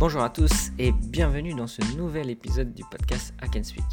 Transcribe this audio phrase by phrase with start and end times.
[0.00, 3.84] Bonjour à tous et bienvenue dans ce nouvel épisode du podcast Can Speak.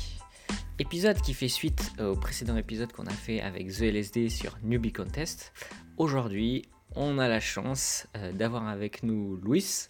[0.80, 4.94] Épisode qui fait suite au précédent épisode qu'on a fait avec The LSD sur Newbie
[4.94, 5.52] Contest.
[5.98, 6.64] Aujourd'hui,
[6.96, 9.90] on a la chance euh, d'avoir avec nous Louis,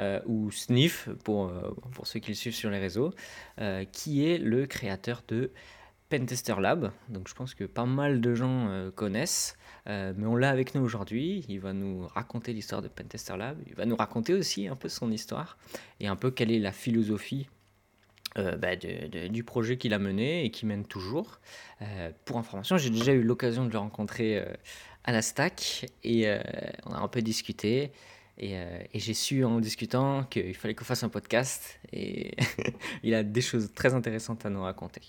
[0.00, 3.14] euh, ou Sniff pour, euh, pour ceux qui le suivent sur les réseaux,
[3.92, 5.52] qui est le créateur de
[6.12, 6.92] Pentester Lab.
[7.08, 9.56] Donc je pense que pas mal de gens euh, connaissent,
[9.88, 11.46] euh, mais on l'a avec nous aujourd'hui.
[11.48, 13.56] Il va nous raconter l'histoire de Pentester Lab.
[13.66, 15.56] Il va nous raconter aussi un peu son histoire
[16.00, 17.48] et un peu quelle est la philosophie
[18.36, 21.40] euh, bah, du projet qu'il a mené et qui mène toujours.
[22.26, 24.44] Pour information, j'ai déjà eu l'occasion de le rencontrer
[25.04, 26.28] à la stack et
[26.84, 27.90] on a un peu discuté.
[28.38, 32.34] Et, euh, et j'ai su en discutant qu'il fallait qu'on fasse un podcast et
[33.02, 35.02] il a des choses très intéressantes à nous raconter.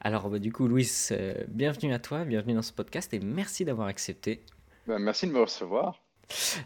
[0.00, 3.64] Alors bah, du coup, Louis, euh, bienvenue à toi, bienvenue dans ce podcast et merci
[3.64, 4.42] d'avoir accepté.
[4.86, 6.02] Ben, merci de me recevoir.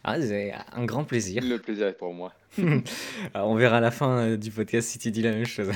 [0.05, 1.43] Ah, c'est un grand plaisir.
[1.45, 2.33] Le plaisir est pour moi.
[3.35, 5.71] Alors, on verra à la fin euh, du podcast si tu dis la même chose.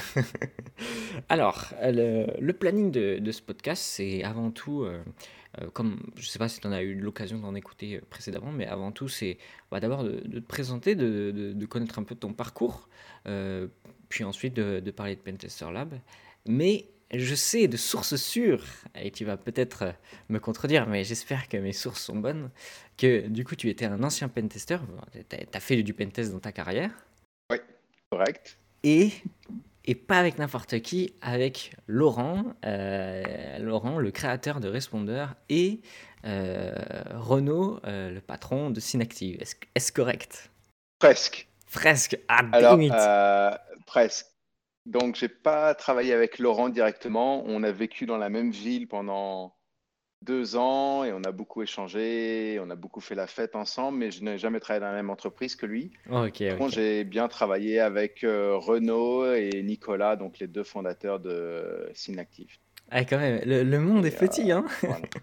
[1.29, 5.03] Alors, le, le planning de, de ce podcast, c'est avant tout, euh,
[5.73, 8.53] comme je ne sais pas si tu en as eu l'occasion d'en écouter euh, précédemment,
[8.53, 9.39] mais avant tout, c'est
[9.71, 12.89] bah, d'abord de, de te présenter, de, de- de connaître un peu ton parcours,
[13.27, 13.69] euh,
[14.09, 15.95] puis ensuite de, parler de Pentester Lab.
[16.47, 19.93] Mais je sais de sources sûres, et tu vas peut-être euh,
[20.29, 22.51] me contredire, mais j'espère que mes sources sont bonnes,
[22.97, 24.79] que du coup tu étais un ancien pentester,
[25.29, 26.91] tu as fait du pentest dans ta carrière,
[28.11, 28.59] Correct.
[28.85, 29.11] et,
[29.85, 35.81] et pas avec n'importe qui, avec Laurent, euh, Laurent, le créateur de Responder, et
[36.25, 36.73] euh,
[37.13, 39.43] Renaud, euh, le patron de Synactive.
[39.75, 40.51] Est-ce correct?
[40.99, 41.49] Presque.
[41.71, 42.19] Presque.
[42.29, 42.79] Ah, Alors,
[43.87, 44.27] presque.
[44.87, 47.43] Donc, j'ai pas travaillé avec Laurent directement.
[47.47, 49.55] On a vécu dans la même ville pendant
[50.25, 54.11] deux ans et on a beaucoup échangé, on a beaucoup fait la fête ensemble, mais
[54.11, 55.93] je n'ai jamais travaillé dans la même entreprise que lui.
[56.11, 56.59] ok, Par ok.
[56.59, 62.57] contre, j'ai bien travaillé avec euh, Renaud et Nicolas, donc les deux fondateurs de Synactive.
[62.91, 65.01] Ah, quand même, le, le monde est Et, euh, petit, hein Voilà.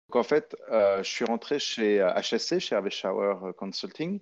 [0.10, 4.20] Donc, en fait, je suis rentré chez HSC, chez Harvey Shower Consulting,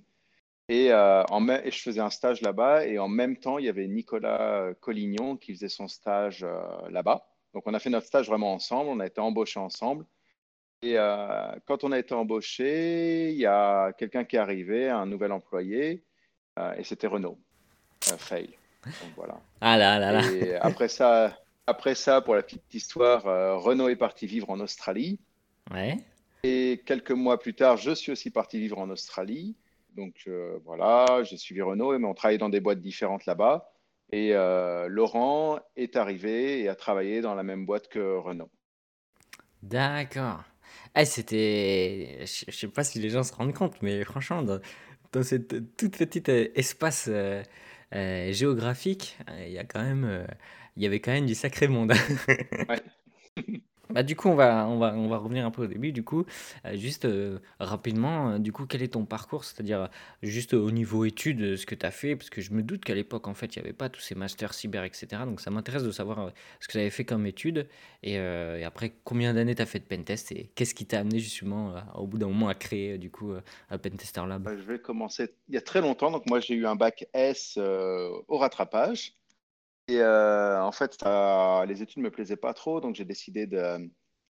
[0.69, 3.69] et, euh, en et je faisais un stage là-bas, et en même temps, il y
[3.69, 7.28] avait Nicolas Collignon qui faisait son stage euh, là-bas.
[7.53, 10.06] Donc, on a fait notre stage vraiment ensemble, on a été embauchés ensemble.
[10.81, 15.06] Et euh, quand on a été embauchés, il y a quelqu'un qui est arrivé, un
[15.06, 16.03] nouvel employé,
[16.78, 17.40] et c'était Renault.
[18.01, 18.50] Fail.
[18.85, 19.40] Donc voilà.
[19.62, 20.31] Ah là là là.
[20.31, 21.38] Et après ça,
[21.68, 23.24] après ça, pour la petite histoire,
[23.63, 25.19] Renault est parti vivre en Australie.
[25.72, 25.97] Ouais.
[26.44, 29.56] Et quelques mois plus tard, je suis aussi parti vivre en Australie.
[29.96, 33.72] Donc euh, voilà, j'ai suivi Renault, mais on travaillait dans des boîtes différentes là-bas.
[34.12, 38.52] Et euh, Laurent est arrivé et a travaillé dans la même boîte que Renault.
[39.64, 40.44] D'accord.
[40.94, 42.20] Ah, c'était.
[42.22, 44.59] Je sais pas si les gens se rendent compte, mais franchement, dans,
[45.12, 47.42] dans cette toute petite euh, espace euh,
[47.96, 50.28] euh, géographique, euh, il y a quand même,
[50.75, 51.94] il y avait quand même du sacré monde.
[52.70, 52.83] Ouais.
[53.94, 55.92] Bah, du coup, on va, on va, on va revenir un peu au début.
[55.92, 56.26] Du coup,
[56.66, 59.44] Euh, juste euh, rapidement, euh, du coup, quel est ton parcours?
[59.46, 59.90] C'est-à-dire,
[60.24, 62.96] juste au niveau études, ce que tu as fait, parce que je me doute qu'à
[62.96, 65.08] l'époque, en fait, il n'y avait pas tous ces masters cyber, etc.
[65.26, 67.68] Donc, ça m'intéresse de savoir ce que tu avais fait comme études
[68.02, 68.18] et,
[68.66, 72.08] après, combien d'années tu as fait de pentest et qu'est-ce qui t'a amené justement, au
[72.08, 73.34] bout d'un moment, à créer, du coup,
[73.70, 74.44] un Pentester Lab?
[74.44, 76.12] Bah, Je vais commencer il y a très longtemps.
[76.12, 79.14] Donc moi, j'ai eu un bac S au rattrapage.
[79.88, 83.48] Et euh, en fait, ça- les études ne me plaisaient pas trop, donc j'ai décidé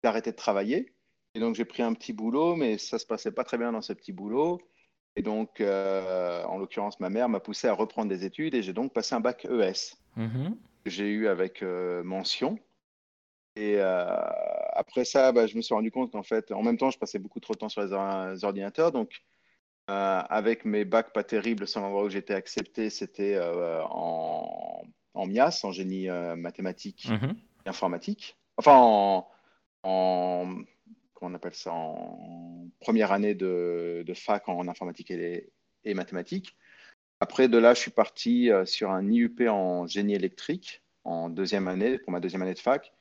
[0.03, 0.93] d'arrêter de travailler.
[1.35, 3.81] Et donc j'ai pris un petit boulot, mais ça se passait pas très bien dans
[3.81, 4.59] ce petit boulot.
[5.15, 8.73] Et donc, euh, en l'occurrence, ma mère m'a poussé à reprendre des études et j'ai
[8.73, 10.57] donc passé un bac ES Mhm.
[10.83, 12.59] que j'ai eu avec euh, mention.
[13.55, 16.99] Et après ça, bah, je me suis rendu compte qu'en fait, en même temps, je
[16.99, 18.91] passais beaucoup trop de temps sur les or- les ordinateurs.
[18.91, 19.21] Donc,
[19.87, 23.37] avec mes bacs pas terribles, le seul endroit où j'étais accepté, c'était
[23.89, 24.83] en,
[25.13, 27.35] en MIAS, en génie euh, mathématique Mhm.
[27.65, 28.37] et informatique.
[28.57, 29.27] Enfin, en,
[29.83, 30.55] en-
[31.13, 35.51] comment on appelle ça, en première année de, de fac en informatique et,
[35.83, 36.55] et mathématiques.
[37.21, 41.67] Après, de là, je suis parti euh, sur un IUP en génie électrique en deuxième
[41.67, 42.93] année, pour ma deuxième année de fac.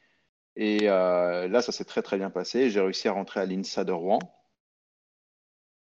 [0.57, 2.69] Et euh, là, ça s'est très, très bien passé.
[2.71, 4.19] J'ai réussi à rentrer à l'INSA de Rouen.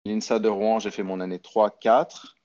[0.05, 2.36] L'INSA de Rouen, j'ai fait mon année 3-4.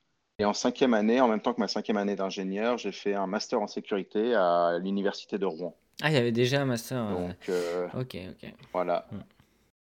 [0.42, 3.28] Et en cinquième année, en même temps que ma cinquième année d'ingénieur, j'ai fait un
[3.28, 5.76] master en sécurité à l'université de Rouen.
[6.02, 6.98] Ah, il y avait déjà un master.
[6.98, 8.52] euh, Donc, euh, Ok, ok.
[8.74, 9.06] voilà.
[9.12, 9.18] Mm.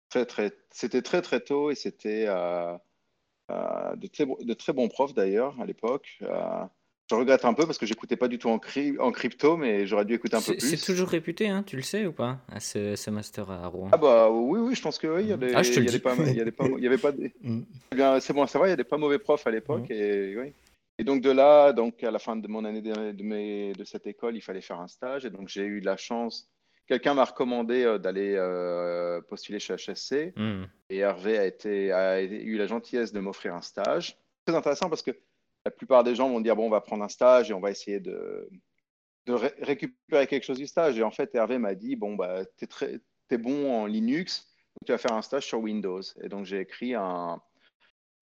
[0.08, 5.54] très, très, c'était très très tôt et c'était de, très, de très bons profs d'ailleurs
[5.60, 6.18] à l'époque.
[7.08, 8.58] Je regrette un peu parce que j'écoutais pas du tout en,
[8.98, 10.76] en crypto, mais j'aurais dû écouter un peu plus.
[10.76, 13.90] C'est toujours réputé, hein, tu le sais ou pas, à ce, ce, master à Rouen?
[13.92, 15.78] Ah bah oui, oui, je pense que oui, il y a des, ah, je te
[15.78, 17.32] a pas, il y a des pas, il y avait pas des...
[17.42, 17.60] Mm.
[17.92, 19.88] Eh bien, c'est bon, ça va, il y a des pas mauvais profs à l'époque
[19.90, 20.52] et oui.
[20.98, 23.84] Et donc de là, donc à la fin de mon année de, de, mes, de
[23.84, 26.48] cette école, il fallait faire un stage et donc j'ai eu la chance.
[26.86, 30.32] Quelqu'un m'a recommandé euh, d'aller euh, postuler chez HSC
[30.88, 34.16] et Hervé a, été, a eu la gentillesse de m'offrir un stage.
[34.46, 35.10] Très intéressant parce que
[35.66, 37.72] la plupart des gens vont dire bon, on va prendre un stage et on va
[37.72, 38.48] essayer de,
[39.26, 40.96] de ré récupérer quelque chose du stage.
[40.96, 44.86] Et en fait, Hervé m'a dit bon, bah, tu es, es, bon en Linux, donc
[44.86, 46.02] tu vas faire un stage sur Windows.
[46.22, 47.42] Et donc, j'ai écrit un,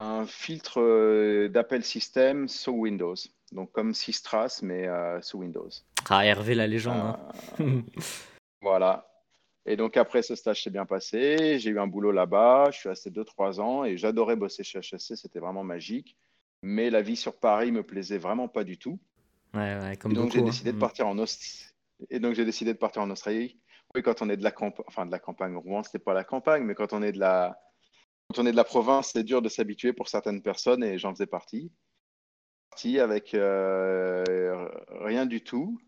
[0.01, 3.15] un filtre euh, d'appel système sous Windows.
[3.53, 5.69] Donc, comme Systras, mais euh, sous Windows.
[6.09, 7.19] Ah, Hervé, la légende.
[7.61, 7.83] Euh, hein.
[8.63, 9.07] voilà.
[9.67, 11.59] Et donc, après, ce stage s'est bien passé.
[11.59, 12.71] J'ai eu un boulot là-bas.
[12.71, 15.17] Je suis resté 2-3 ans et j'adorais bosser chez HSC.
[15.17, 16.17] C'était vraiment magique
[16.65, 18.99] mais la vie sur Paris me plaisait vraiment pas du tout.
[19.53, 20.73] Ouais, ouais, comme et donc j'ai décidé hein.
[20.73, 21.67] de partir en Australie.
[22.11, 23.61] Et donc j'ai décidé de partir en Australie.
[23.95, 26.25] Oui, quand on est de la campagne, enfin de la campagne, Rouen, c'était pas la
[26.25, 27.61] campagne, mais quand on est de la,
[28.29, 31.13] quand on est de la province, c'est dur de s'habituer pour certaines personnes et j'en
[31.13, 31.71] faisais partie.
[32.71, 35.79] Parti avec euh, rien du tout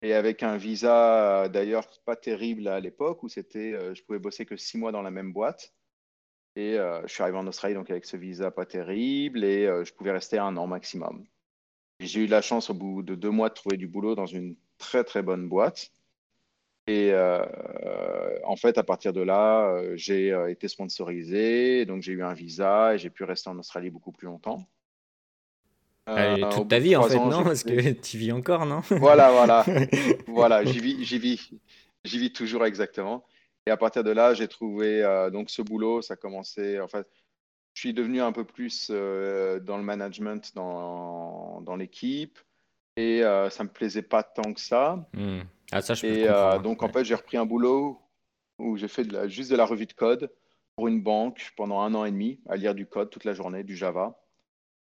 [0.00, 4.46] et avec un visa d'ailleurs pas terrible à l'époque où c'était, euh, je pouvais bosser
[4.46, 5.74] que six mois dans la même boîte.
[6.54, 9.84] Et euh, je suis arrivé en Australie donc avec ce visa pas terrible et euh,
[9.84, 11.24] je pouvais rester un an maximum.
[12.00, 14.56] J'ai eu la chance au bout de deux mois de trouver du boulot dans une
[14.78, 15.92] très très bonne boîte.
[16.88, 17.46] Et euh,
[18.44, 22.98] en fait, à partir de là, j'ai été sponsorisé, donc j'ai eu un visa et
[22.98, 24.66] j'ai pu rester en Australie beaucoup plus longtemps.
[26.08, 27.44] Euh, toute ta vie en fait, ans, non?
[27.44, 28.80] Parce que tu vis encore, non?
[28.90, 29.64] Voilà, voilà,
[30.26, 31.50] voilà, j'y vis, j'y vis,
[32.04, 33.24] j'y vis toujours exactement.
[33.66, 36.02] Et à partir de là, j'ai trouvé euh, donc ce boulot.
[36.02, 36.80] Ça commençait.
[36.80, 37.06] En fait,
[37.74, 42.38] je suis devenu un peu plus euh, dans le management, dans, dans l'équipe,
[42.96, 45.08] et euh, ça me plaisait pas tant que ça.
[45.14, 45.40] Mmh.
[45.70, 46.88] Ah, ça, je et euh, donc, ouais.
[46.88, 47.98] en fait, j'ai repris un boulot
[48.58, 50.30] où j'ai fait de la, juste de la revue de code
[50.76, 53.64] pour une banque pendant un an et demi, à lire du code toute la journée,
[53.64, 54.18] du Java.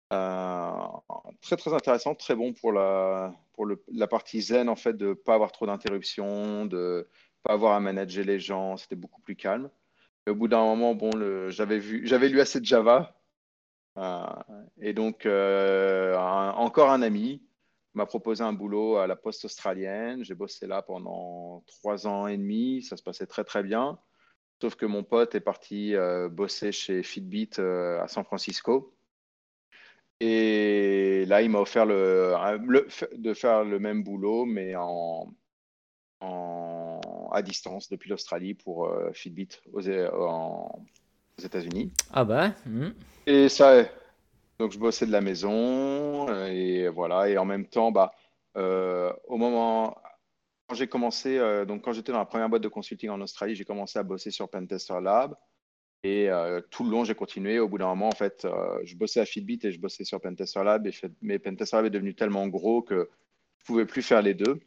[0.09, 5.13] très très intéressant, très bon pour la pour le, la partie zen en fait de
[5.13, 7.07] pas avoir trop d'interruptions, de
[7.43, 9.69] pas avoir à manager les gens, c'était beaucoup plus calme.
[10.29, 11.11] Au bout d'un moment, bon,
[11.49, 13.21] j'avais vu, j'avais lu assez de Java,
[13.97, 14.25] euh,
[14.79, 17.43] et donc euh, encore un ami
[17.93, 20.23] m'a proposé un boulot à la poste australienne.
[20.23, 23.99] J'ai bossé là pendant trois ans et demi, ça se passait très très bien.
[24.61, 28.95] Sauf que mon pote est parti euh, bosser chez Fitbit à San Francisco.
[30.19, 32.35] Et là, il m'a offert le,
[33.17, 35.33] de faire le même boulot, mais en,
[37.31, 40.83] à distance depuis l'Australie pour euh, Fitbit aux, en,
[41.37, 41.91] aux États-Unis.
[42.11, 42.53] Ah bah.
[42.65, 42.89] Mmh.
[43.27, 43.83] Et ça,
[44.59, 47.29] donc je bossais de la maison et voilà.
[47.29, 48.13] Et en même temps, bah,
[48.57, 49.95] euh, au moment
[50.71, 53.55] quand j'ai commencé, euh, donc quand j'étais dans la première boîte de consulting en Australie,
[53.55, 55.35] j'ai commencé à bosser sur Pentester Lab.
[56.03, 57.59] Et euh, tout le long, j'ai continué.
[57.59, 60.21] Au bout d'un moment, en fait, euh, je bossais à Fitbit et je bossais sur
[60.21, 60.87] Pentester Lab.
[60.87, 63.09] Et fait, mais Pentester Lab est devenu tellement gros que
[63.57, 64.61] je pouvais plus faire les deux.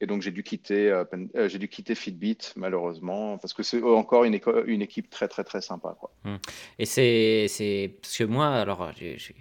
[0.00, 1.04] Et donc, j'ai dû quitter, euh,
[1.36, 5.42] euh, j'ai dû quitter Fitbit, malheureusement, parce que c'est encore une, une, équipe très, très,
[5.42, 5.96] très sympa.
[5.98, 6.10] Quoi.
[6.24, 6.36] Mmh.
[6.78, 9.32] Et c'est, c'est parce que moi, alors, je, je,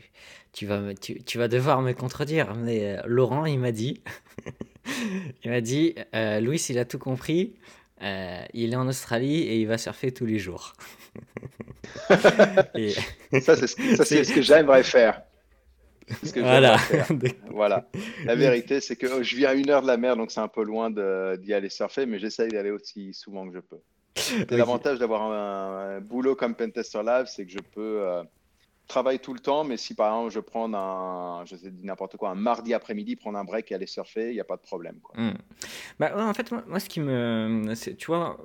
[0.54, 4.02] tu, vas, tu, tu, vas devoir me contredire, mais euh, Laurent, il m'a dit,
[5.44, 7.56] il m'a dit, Louis, il a tout compris.
[8.02, 10.74] Euh, il est en Australie et il va surfer tous les jours.
[12.76, 12.92] et...
[13.40, 15.22] Ça, c'est ce, ça, c'est ce que j'aimerais faire.
[16.34, 16.78] Que voilà.
[17.50, 17.88] voilà.
[18.26, 20.48] La vérité, c'est que je vis à une heure de la mer, donc c'est un
[20.48, 23.80] peu loin d'y aller surfer, mais j'essaye d'y aller aussi souvent que je peux.
[24.42, 24.46] Okay.
[24.58, 28.24] L'avantage d'avoir un, un, boulot comme Pentester Lab, c'est que je peux euh,
[28.88, 32.30] travailler tout le temps, mais si par exemple je prends un, je sais n'importe quoi,
[32.30, 35.00] un mardi après-midi, prendre un break et aller surfer, il n'y a pas de problème.
[35.15, 35.32] Mmh.
[36.00, 37.74] Bah, en fait, moi, ce qui me.
[37.96, 38.38] Tu vois,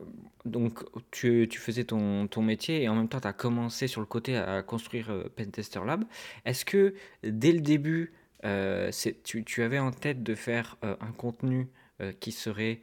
[0.45, 4.01] donc tu, tu faisais ton, ton, métier et en même temps, tu as commencé sur
[4.01, 6.05] le côté à construire euh, Pentester Lab.
[6.45, 8.91] Est-ce que dès le début, euh,
[9.25, 11.69] tu, tu, avais en tête de faire euh, un contenu
[12.01, 12.81] euh, qui serait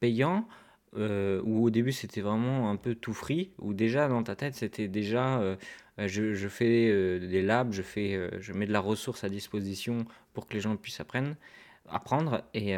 [0.00, 0.48] payant
[0.92, 4.88] ou au début c'était vraiment un peu tout free, ou déjà dans ta tête c'était
[4.88, 5.56] déjà
[5.98, 9.28] je, je, fais euh, des labs, je, fais, euh, je mets de la ressource à
[9.28, 11.34] disposition pour que les gens puissent apprendre,
[11.88, 12.76] apprendre et,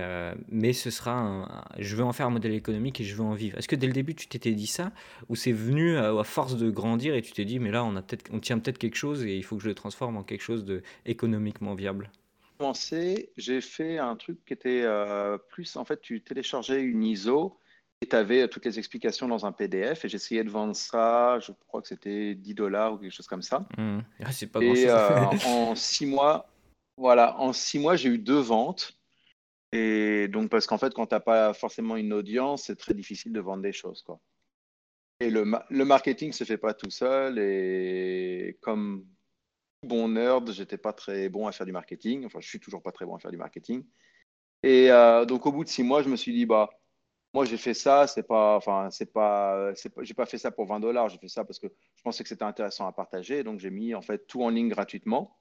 [0.49, 3.59] mais ce sera je veux en faire un modèle économique et je veux en vivre.
[3.59, 4.93] Est-ce que dès le début tu t'étais dit ça,
[5.29, 8.03] ou c'est venu à, force de grandir et tu t'es dit mais là on, a
[8.03, 10.43] peut on tient peut-être quelque chose et il faut que je le transforme en quelque
[10.43, 12.11] chose de économiquement viable?
[13.37, 14.85] J'ai fait un truc qui était
[15.49, 17.59] plus en fait tu téléchargeais une ISO
[18.07, 20.05] tu avais toutes les explications dans un PDF.
[20.05, 23.43] Et j'essayais de vendre ça, je crois que c'était 10 dollars ou quelque chose comme
[23.43, 23.67] ça.
[23.77, 23.99] Mmh.
[24.25, 26.49] Ah, c'est pas Et euh, en six mois,
[26.97, 28.99] voilà, en six mois, j'ai eu deux ventes.
[29.73, 33.33] Et donc, parce qu'en fait, quand tu n'as pas forcément une audience, c'est très difficile
[33.33, 34.21] de vendre des choses, quoi.
[35.21, 37.39] Et le, ma- le marketing se fait pas tout seul.
[37.39, 39.05] Et comme
[39.83, 42.25] bon nerd, j'étais pas très bon à faire du marketing.
[42.25, 43.85] Enfin, je suis toujours pas très bon à faire du marketing.
[44.63, 46.69] Et euh, donc, au bout de six mois, je me suis dit, bah,
[47.39, 50.81] moi, j'ai fait ça, c'est pas, enfin, c'est pas, j'ai pas fait ça pour 20
[50.81, 51.09] dollars.
[51.09, 53.45] J'ai fait ça parce que je pensais que c'était intéressant à partager.
[53.45, 55.39] Donc, j'ai mis en fait tout en ligne gratuitement.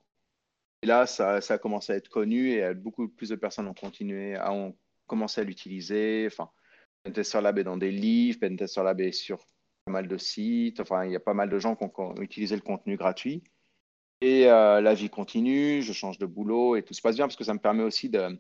[0.84, 4.36] Et là, ça, a commencé à être connu et beaucoup plus de personnes ont continué,
[4.36, 4.78] à, ont
[5.08, 6.28] commencé à l'utiliser.
[6.28, 6.52] Enfin,
[7.42, 9.40] Lab est dans des livres, Pentester Lab est sur
[9.86, 10.80] pas mal de sites.
[10.80, 12.96] Enfin, il y a pas mal de gens qui ont, qui ont utilisé le contenu
[12.96, 13.44] gratuit.
[14.22, 17.38] Et euh, la vie continue, je change de boulot et tout se passe bien parce
[17.38, 18.40] que ça me permet aussi de,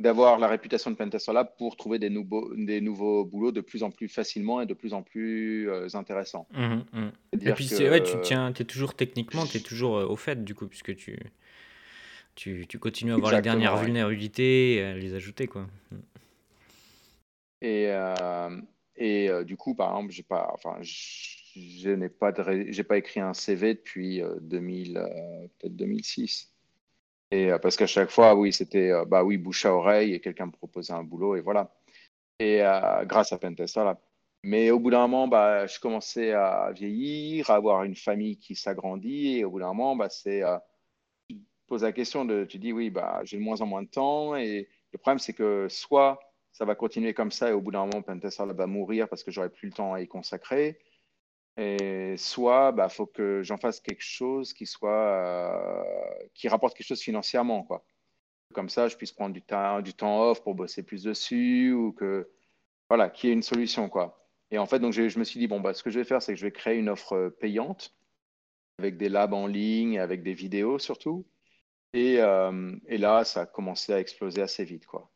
[0.00, 3.82] d'avoir la réputation de Pentester Lab pour trouver des nouveaux, des nouveaux boulots de plus
[3.82, 6.48] en plus facilement et de plus en plus euh, intéressants.
[6.52, 7.12] Mhm, mhm.
[7.32, 10.42] Et puis, que ouais, tu tiens, t'es toujours techniquement, tu es toujours euh, au fait,
[10.42, 11.18] du coup, puisque tu,
[12.34, 13.84] tu, tu continues à avoir les dernières ouais.
[13.84, 15.66] vulnérabilités et à les ajouter, quoi.
[17.62, 18.60] Et, euh,
[18.96, 23.20] et euh, du coup, par exemple, j'ai pas, enfin, je, n'ai pas de pas écrit
[23.20, 26.49] un CV depuis euh, 2000, euh, peut-être 2006.
[27.30, 30.20] Et euh, parce qu'à chaque fois, oui, c'était, euh, bah oui, bouche à oreille et
[30.20, 31.72] quelqu'un me proposait un boulot et voilà.
[32.40, 34.00] Et euh, grâce à Pentester là.
[34.42, 38.54] Mais au bout d'un moment, bah, je commençais à vieillir, à avoir une famille qui
[38.56, 40.56] s'agrandit et au bout d'un moment, bah, c'est, euh,
[41.28, 43.82] tu te poses la question de, tu dis, oui, bah, j'ai de moins en moins
[43.82, 46.18] de temps et le problème, c'est que soit
[46.52, 49.22] ça va continuer comme ça et au bout d'un moment, Pentester Lab va mourir parce
[49.22, 50.78] que j'aurai plus le temps à y consacrer.
[51.56, 56.86] Et soit, bah, faut que j'en fasse quelque chose qui soit, euh, qui rapporte quelque
[56.86, 57.84] chose financièrement, quoi.
[58.54, 61.92] Comme ça, je puisse prendre du temps, du temps off pour bosser plus dessus ou
[61.92, 62.30] que,
[62.88, 64.26] voilà, qu'il y ait une solution, quoi.
[64.50, 66.22] Et en fait, donc, je, me suis dit, bon, bah, ce que je vais faire,
[66.22, 67.94] c'est que je vais créer une offre euh, payante
[68.78, 71.26] avec des labs en ligne, avec des vidéos surtout.
[71.92, 75.10] Et, euh, là, ça a commencé à exploser assez vite, quoi.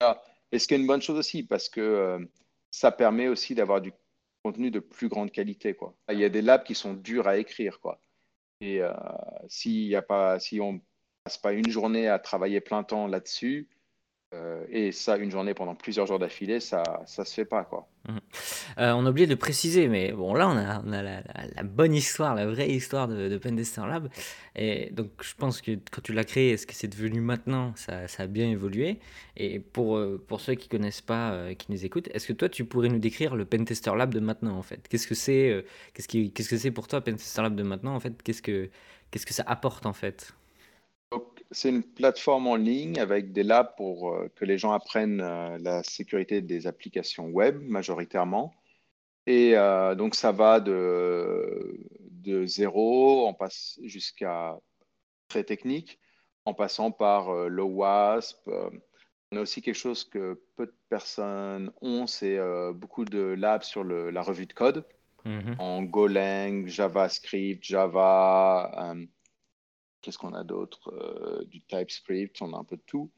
[0.00, 2.28] Ah, Et ce qui est une bonne chose aussi, parce que
[2.70, 3.92] ça permet aussi d'avoir du
[4.42, 5.94] contenu de plus grande qualité, quoi.
[6.10, 8.00] Il y a des labs qui sont durs à écrire, quoi.
[8.60, 8.92] Et euh,
[9.48, 10.80] s'il y a pas, si on
[11.24, 13.68] passe pas une journée à travailler plein temps là-dessus,
[14.32, 17.88] euh, et ça, une journée pendant plusieurs jours d'affilée, ça, ça se fait pas, quoi.
[18.08, 18.20] Mhm.
[18.78, 22.46] Euh, on a oublié de préciser, mais bon, là, on a, la, bonne histoire, la
[22.46, 24.08] vraie histoire de, de Pentester Lab.
[24.54, 28.06] Et donc, je pense que quand tu l'as créé, ce que c'est devenu maintenant, ça,
[28.06, 29.00] ça a bien évolué.
[29.36, 32.48] Et pour, euh, pour ceux qui connaissent pas, euh, qui nous écoutent, est-ce que toi,
[32.48, 34.86] tu pourrais nous décrire le Pentester Lab de maintenant, en fait?
[34.88, 38.22] Qu'est-ce que c'est, qu'est-ce qu'est-ce que pour toi, Pentester Lab de maintenant, en fait?
[38.22, 38.70] Qu'est-ce que,
[39.10, 40.32] qu'est-ce que ça apporte, en fait?
[41.52, 45.58] C'est une plateforme en ligne avec des labs pour euh, que les gens apprennent euh,
[45.58, 48.54] la sécurité des applications web majoritairement.
[49.26, 51.76] Et euh, donc, ça va de,
[52.10, 54.56] de zéro, on passe jusqu'à
[55.28, 55.98] très technique,
[56.44, 58.48] en passant par le WASP.
[59.32, 62.38] on a aussi quelque chose que peu de personnes ont, c'est
[62.74, 64.84] beaucoup de labs sur le- la revue de code
[65.24, 65.54] Mhm.
[65.58, 68.94] en Golang, JavaScript, Java.
[70.00, 70.92] Qu'est-ce qu'on a d'autre?
[70.92, 73.10] Euh, du TypeScript, on a un peu de tout.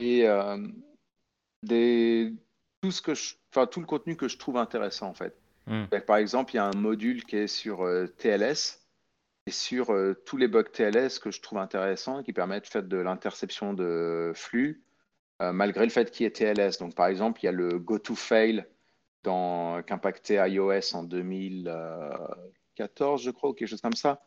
[0.00, 0.58] Et euh,
[1.62, 2.34] des,
[2.82, 3.34] tout ce que je,
[3.70, 5.36] tout le contenu que je trouve intéressant, en fait.
[5.66, 8.82] Donc, par exemple, il y a un module qui est sur euh, TLS
[9.46, 12.68] et sur euh, tous les bugs TLS que je trouve intéressants et qui permettent de
[12.68, 14.84] faire de l'interception de flux
[15.42, 16.78] euh, malgré le fait qu'il y ait TLS.
[16.78, 18.66] Donc, par exemple, il y a le GoToFail
[19.22, 24.22] dans, qu'impactait iOS en 2014, je crois, ou quelque chose comme ça.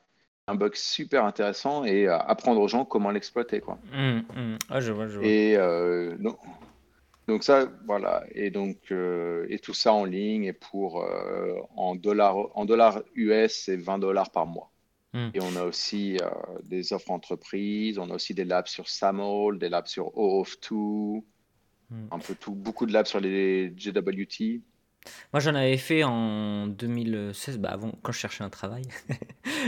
[0.49, 3.77] Un bug super intéressant et apprendre aux gens comment l'exploiter, quoi.
[4.69, 5.27] Ah, je vois, je vois.
[5.27, 6.37] Et euh, donc,
[7.27, 8.23] donc ça, voilà.
[8.31, 13.01] Et donc, euh, et tout ça en ligne et pour euh, en dollars, en dollars
[13.15, 14.71] US, c'est 20 dollars par mois.
[15.13, 15.31] Mhm.
[15.33, 16.29] Et on a aussi euh,
[16.63, 21.23] des offres entreprises, on a aussi des labs sur SAML, des labs sur OAuth2,
[21.89, 22.07] Mhm.
[22.11, 24.61] un peu tout, beaucoup de labs sur les JWT.
[25.33, 28.83] Moi, j'en avais fait en 2016, bah avant, quand je cherchais un travail.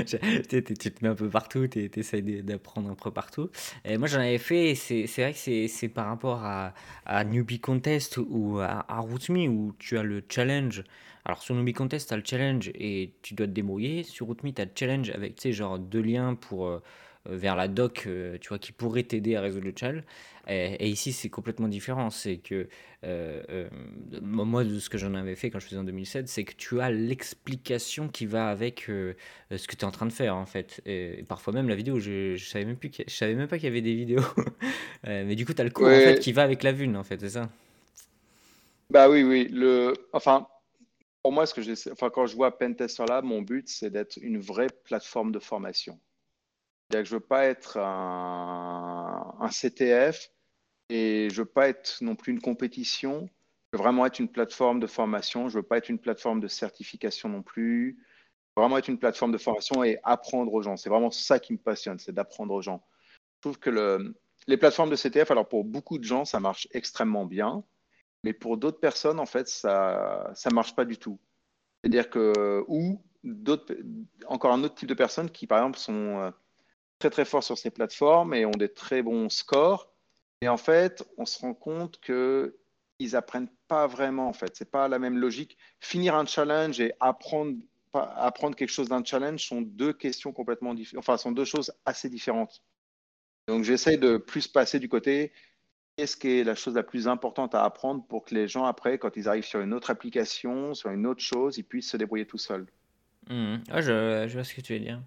[0.05, 3.49] Tu te mets un peu partout, tu essayes d'apprendre un peu partout.
[3.83, 6.73] Et moi, j'en avais fait, c'est vrai que c'est par rapport à,
[7.05, 10.83] à Newbie Contest ou à, à où tu as le challenge.
[11.25, 14.03] Alors, sur Newbie Contest, tu as le challenge et tu dois te débrouiller.
[14.03, 16.81] Sur RootMe, tu as le challenge avec, genre deux liens pour, euh,
[17.35, 20.03] vers la doc, euh, tu vois, qui pourrait t'aider à résoudre le challenge.
[20.47, 22.09] Et, et ici, c'est complètement différent.
[22.09, 22.67] C'est que
[23.05, 23.69] euh, euh,
[24.21, 26.81] moi, de ce que j'en avais fait quand je faisais en 2007, c'est que tu
[26.81, 29.13] as l'explication qui va avec euh,
[29.51, 30.81] euh, ce que tu es en train de faire, en fait.
[30.85, 33.35] Et, parfois même la vidéo, je, je savais même plus qu'il y a- je savais
[33.35, 34.23] même pas qu'il y avait des vidéos.
[35.07, 36.73] Euh, mais du coup, tu as le cours, en fait, Ouais, qui va avec la
[36.73, 37.49] vue, en fait, c'est ça.
[38.89, 39.47] Bah oui, oui.
[39.49, 40.47] Le, enfin,
[41.23, 44.39] pour moi, ce que enfin, quand je vois Pentester Lab, mon but, c'est d'être une
[44.39, 45.99] vraie plateforme de formation.
[46.91, 50.31] Je veux pas être un, CTF
[50.89, 53.29] et je veux pas être non plus une compétition.
[53.71, 55.49] Je veux vraiment être une plateforme de formation.
[55.49, 57.97] Je veux pas être une plateforme de certification non plus.
[57.99, 60.77] Je veux vraiment être une plateforme de formation et apprendre aux gens.
[60.77, 62.83] C'est vraiment ça qui me passionne, c'est d'apprendre aux gens.
[63.37, 64.15] Je trouve que le,
[64.47, 67.63] les plateformes de CTF, alors pour beaucoup de gens, ça marche extrêmement bien.
[68.23, 71.19] Mais pour d'autres personnes, en fait, ça ne marche pas du tout.
[71.81, 73.01] C'est-à-dire que, ou
[74.25, 76.31] encore un autre type de personnes qui, par exemple, sont euh,
[76.99, 79.91] très très forts sur ces plateformes et ont des très bons scores.
[80.41, 84.27] Et en fait, on se rend compte qu'ils apprennent pas vraiment.
[84.27, 85.57] En fait, c'est pas la même logique.
[85.79, 87.57] Finir un challenge et apprendre
[87.93, 91.03] apprendre quelque chose d'un challenge sont deux questions complètement différentes.
[91.03, 92.61] Enfin, sont deux choses assez différentes.
[93.47, 95.33] Donc, j'essaie de plus passer du côté
[95.97, 98.99] qu'est-ce qui est la chose la plus importante à apprendre pour que les gens, après,
[98.99, 102.27] quand ils arrivent sur une autre application, sur une autre chose, ils puissent se débrouiller
[102.27, 102.67] tout seuls?
[103.29, 103.57] Mmh.
[103.75, 104.99] je, je vois ce que tu veux dire.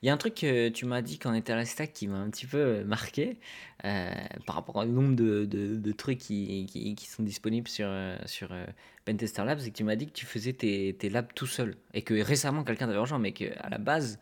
[0.00, 1.92] Il y a un truc que tu m'as dit quand on était à la stack
[1.92, 3.36] qui m'a un petit peu marqué
[3.84, 4.10] euh,
[4.46, 8.48] par rapport au nombre de, de, trucs qui, qui, qui, sont disponibles sur, euh, sur
[8.50, 8.64] euh,
[9.04, 11.76] Pentester Labs, c'est que tu m'as dit que tu faisais tes, tes labs tout seul
[11.92, 14.18] et que récemment quelqu'un t'avait rejoint, mais qu'à la base,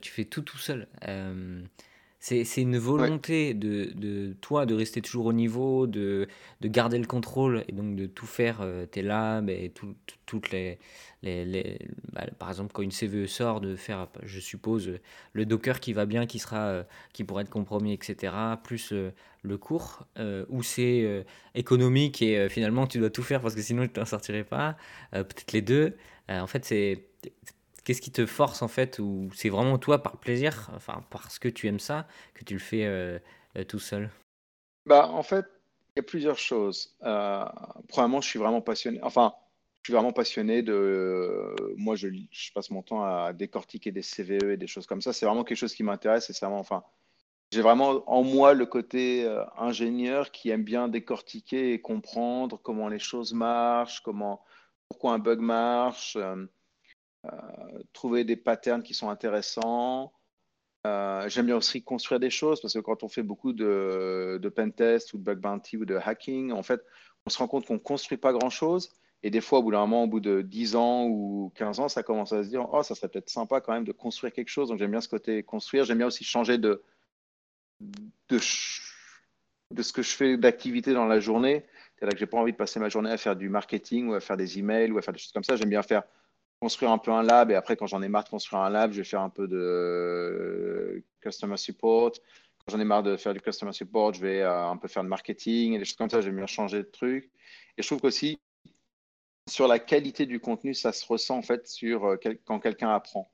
[0.00, 0.86] tu fais tout tout seul.
[2.24, 6.28] C'est une volonté de, de, toi de rester toujours au niveau, de,
[6.60, 9.72] de, garder le contrôle et donc de tout faire euh, tes labs et
[10.24, 10.78] toutes les.
[11.24, 11.78] les, les
[12.12, 15.00] bah, par exemple, quand une CVE sort, de faire, je suppose,
[15.32, 19.10] le Docker qui va bien, qui, sera, euh, qui pourrait être compromis, etc., plus euh,
[19.42, 20.06] le cours,
[20.48, 21.26] où c'est
[21.56, 24.76] économique et finalement tu dois tout faire parce que sinon tu t'en sortirais pas.
[25.10, 25.96] Peut-être les deux.
[26.28, 27.02] en fait, c'est
[27.84, 31.48] Qu'est-ce qui te force en fait Ou c'est vraiment toi par plaisir, enfin parce que
[31.48, 33.18] tu aimes ça, que tu le fais euh,
[33.56, 34.10] euh, tout seul?
[34.86, 35.46] Bah, En fait,
[35.88, 36.96] il y a plusieurs choses.
[37.02, 37.44] Euh,
[37.88, 39.00] premièrement, je suis vraiment passionné.
[39.02, 39.34] Enfin,
[39.82, 41.56] je suis vraiment passionné de.
[41.76, 42.08] moi, je,
[42.54, 45.12] passe mon temps à décortiquer des CVE et des choses comme ça.
[45.12, 46.26] C'est vraiment quelque chose qui m'intéresse.
[46.26, 46.60] C'est vraiment.
[46.60, 46.84] Enfin,
[47.50, 49.26] j'ai vraiment en moi le côté
[49.58, 54.42] ingénieur qui aime bien décortiquer et comprendre comment les choses marchent, comment,
[54.88, 56.16] pourquoi un bug marche.
[57.92, 60.12] Trouver des patterns qui sont intéressants.
[60.86, 64.48] Euh, j'aime bien aussi construire des choses parce que quand on fait beaucoup de, de
[64.48, 66.84] pentest ou de bug bounty ou de hacking, en fait,
[67.26, 68.90] on se rend compte qu'on ne construit pas grand-chose.
[69.22, 71.88] Et des fois, au bout d'un moment, au bout de 10 ans ou 15 ans,
[71.88, 74.48] ça commence à se dire Oh, ça serait peut-être sympa quand même de construire quelque
[74.48, 74.68] chose.
[74.68, 75.84] Donc, j'aime bien ce côté construire.
[75.84, 76.82] J'aime bien aussi changer de,
[77.80, 78.40] de,
[79.70, 81.64] de ce que je fais d'activité dans la journée.
[81.94, 84.20] C'est-à-dire que j'ai pas envie de passer ma journée à faire du marketing ou à
[84.20, 85.54] faire des emails ou à faire des choses comme ça.
[85.54, 86.02] J'aime bien faire
[86.62, 88.92] construire un peu un lab et après, quand j'en ai marre de construire un lab,
[88.92, 92.12] je vais faire un peu de euh, customer support.
[92.12, 95.02] Quand j'en ai marre de faire du customer support, je vais euh, un peu faire
[95.02, 96.20] de marketing et des choses comme ça.
[96.20, 97.32] J'aime bien changer de truc.
[97.76, 98.38] Et je trouve qu'aussi,
[99.50, 103.28] sur la qualité du contenu, ça se ressent en fait sur euh, quand quelqu'un apprend.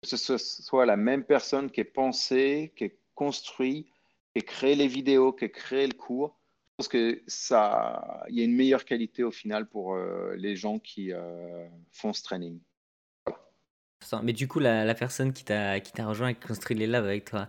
[0.00, 3.90] Que ce soit la même personne qui est pensée, qui est construit,
[4.34, 6.34] qui créé les vidéos, qui a créé le cours
[6.76, 10.78] pense que ça, il y a une meilleure qualité au final pour euh, les gens
[10.78, 12.58] qui euh, font ce training.
[14.22, 16.86] Mais du coup, la, la personne qui t'a qui t'a rejoint et qui construit les
[16.86, 17.46] labs avec toi,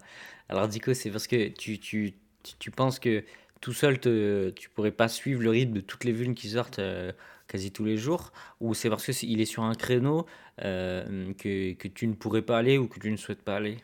[0.48, 2.14] alors Dico, c'est parce que tu, tu,
[2.60, 3.26] tu, penses que
[3.60, 6.80] tout seul, te, tu pourrais pas suivre le rythme de toutes les vulnes qui sortent
[6.80, 7.12] euh,
[7.48, 10.26] quasi tous les jours, ou c'est parce qu'il est, est sur un créneau
[10.60, 13.78] que, que tu ne pourrais pas aller ou que tu ne souhaites pas aller?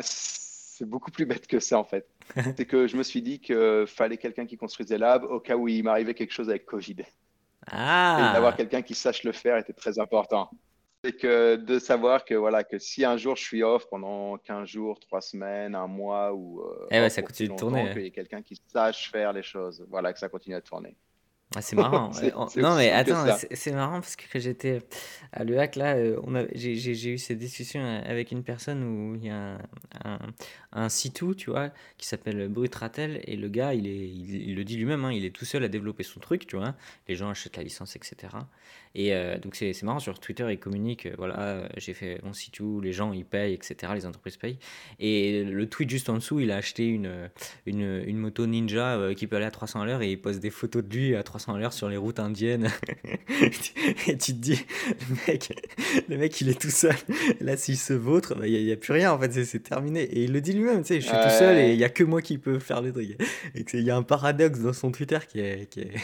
[0.00, 2.15] C'est beaucoup plus bête que ça en fait.
[2.56, 5.68] C'est que je me suis dit qu'il fallait quelqu'un qui construisait lab au cas où
[5.68, 6.96] il m'arrivait quelque chose avec Covid.
[7.66, 8.16] Ah.
[8.18, 10.50] Et d'avoir quelqu'un qui sache le faire était très important.
[11.04, 14.68] C'est que de savoir que voilà que si un jour je suis off pendant 15
[14.68, 17.90] jours, 3 semaines, un mois ou euh, eh ouais, ça continue de tourner.
[17.92, 20.96] Qu'il y ait quelqu'un qui sache faire les choses, voilà que ça continue à tourner.
[21.54, 22.10] Ah, c'est marrant.
[22.56, 24.82] non, mais attends, c'est marrant parce que quand j'étais
[25.32, 29.58] à l'UAC, là, euh, j'ai eu cette discussion avec une personne où il y a
[30.04, 30.18] un,
[30.72, 34.64] un, sitou, tu vois, qui s'appelle Brut Ratel, et le gars, il, est, il, le
[34.64, 36.74] dit lui-même, hein, il est tout seul à développer son truc, tu vois.
[37.06, 38.28] Les gens achètent la licence, etc.
[38.96, 42.80] Et euh, donc, c'est marrant, sur Twitter, il communique, euh, voilà, j'ai fait mon sitou,
[42.80, 44.58] les gens, ils payent, etc., les entreprises payent.
[44.98, 47.30] Et le tweet juste en dessous, il a acheté une,
[47.66, 50.82] une, moto Ninja qui peut aller à 300 à l'heure, et il poste des photos
[50.82, 52.70] de lui à 300 300 à l'heure sur les routes indiennes.
[54.06, 55.52] et tu te dis, le mec,
[56.08, 56.94] le mec il est tout seul.
[57.40, 60.02] Là, s'il se vautre, il bah, n'y a, plus rien en fait, c'est terminé.
[60.04, 61.90] Et il le dit lui-même, tu sais, je suis tout seul et il n'y a
[61.90, 63.20] que moi qui peux faire les trucs.
[63.54, 65.94] Et il y a un paradoxe dans son Twitter qui est, qui est,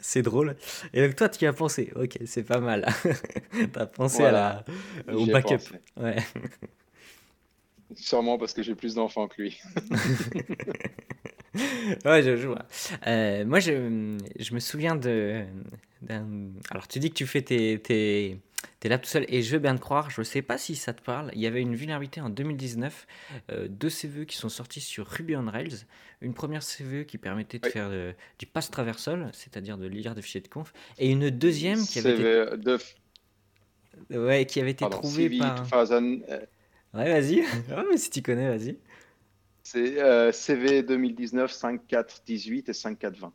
[0.00, 0.56] assez drôle.
[0.92, 2.86] Et donc toi, tu as pensé, ok, c'est pas mal.
[3.52, 4.64] tu as pensé à la,
[5.12, 5.58] au backup.
[6.00, 6.16] Ouais.
[7.96, 9.60] Sûrement parce que j'ai plus d'enfants que lui.
[12.04, 12.54] ouais, je joue.
[13.06, 15.44] Euh, moi, je, je, me souviens de.
[16.70, 18.38] Alors, tu dis que tu fais tes, tes,
[18.80, 20.76] tes là tout seul, et je veux bien te croire, je ne sais pas si
[20.76, 21.30] ça te parle.
[21.34, 23.06] Il y avait une vulnérabilité en 2019,
[23.50, 25.86] euh, deux CVE qui sont sortis sur Ruby on Rails.
[26.20, 27.90] Une première CVE qui permettait de faire
[28.38, 32.12] du pass traversal, c'est-à-dire de lire des fichiers de conf, et une deuxième qui avait
[32.12, 32.56] été.
[32.58, 32.78] De...
[34.10, 35.66] Ouais, qui avait été trouvée par.
[36.94, 36.98] Euh.
[36.98, 37.44] Ouais, vas-y.
[37.70, 38.76] Ah, mais si tu connais, vas-y.
[39.62, 43.32] C'est euh, CV 2019 5418 et 5420.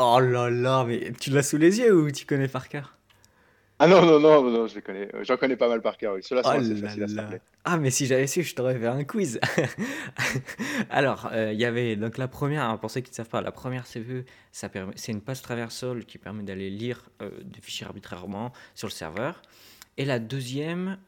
[0.00, 2.96] Oh là là, mais tu l'as sous les yeux ou tu connais par cœur?
[3.80, 5.08] Ah non, non, non, non, je connais.
[5.22, 6.14] J'en connais pas mal par cœur.
[6.14, 6.22] Oui.
[6.22, 7.30] Cela, oh facile à
[7.64, 9.38] Ah, mais si j'avais su, je t'aurais fait un quiz.
[10.90, 13.40] Alors, euh, il y avait donc la première, hein, pour ceux qui ne savent pas,
[13.40, 18.52] la première CV, c'est une passe traversal qui permet d'aller lire euh, des fichiers arbitrairement
[18.74, 19.42] sur le serveur.
[19.96, 20.98] Et la deuxième,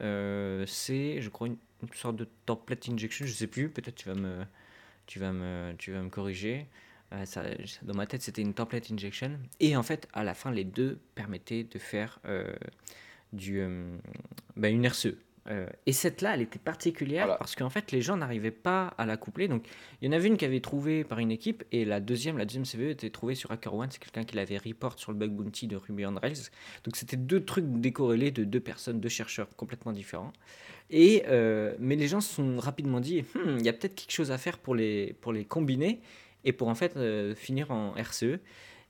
[0.66, 4.14] c'est, je crois, une, une, sorte de template injection, je sais plus, peut-être tu vas
[4.14, 4.44] me
[5.06, 6.66] tu vas me, tu vas me corriger.
[7.12, 7.24] Euh,
[7.82, 9.38] dans ma tête, c'était une template injection.
[9.58, 12.54] Et en fait, à la fin, les deux permettaient de faire euh,
[13.32, 13.60] du,
[14.56, 15.16] bah, une RCE.
[15.87, 19.48] Et cette-là, elle était particulière parce qu'en fait, les gens n'arrivaient pas à la coupler.
[19.48, 19.66] Donc,
[20.00, 22.44] il y en avait une qui avait trouvé par une équipe et la deuxième, la
[22.44, 23.88] deuxième CVE était trouvée sur HackerOne.
[23.90, 26.50] C'est quelqu'un qui l'avait report sur le bug bounty de Ruby on Rails.
[26.85, 30.33] Donc, c'était deux trucs décorrélés de deux personnes, deux chercheurs complètement différents.
[30.90, 34.12] Et, euh, mais les gens se sont rapidement dit, hmm, il y a peut-être quelque
[34.12, 36.00] chose à faire pour les, pour les combiner
[36.44, 38.40] et pour en fait euh, finir en RCE.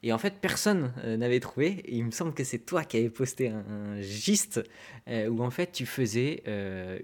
[0.02, 1.82] Et en fait, personne euh, n'avait trouvé.
[1.84, 4.60] Et il me semble que c'est toi qui avais posté un, giste
[5.06, 6.42] où en fait tu faisais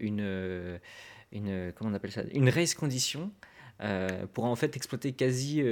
[0.01, 0.79] une,
[1.33, 3.33] une, comment on appelle ça, une race condition
[4.33, 5.63] pour en fait exploiter quasi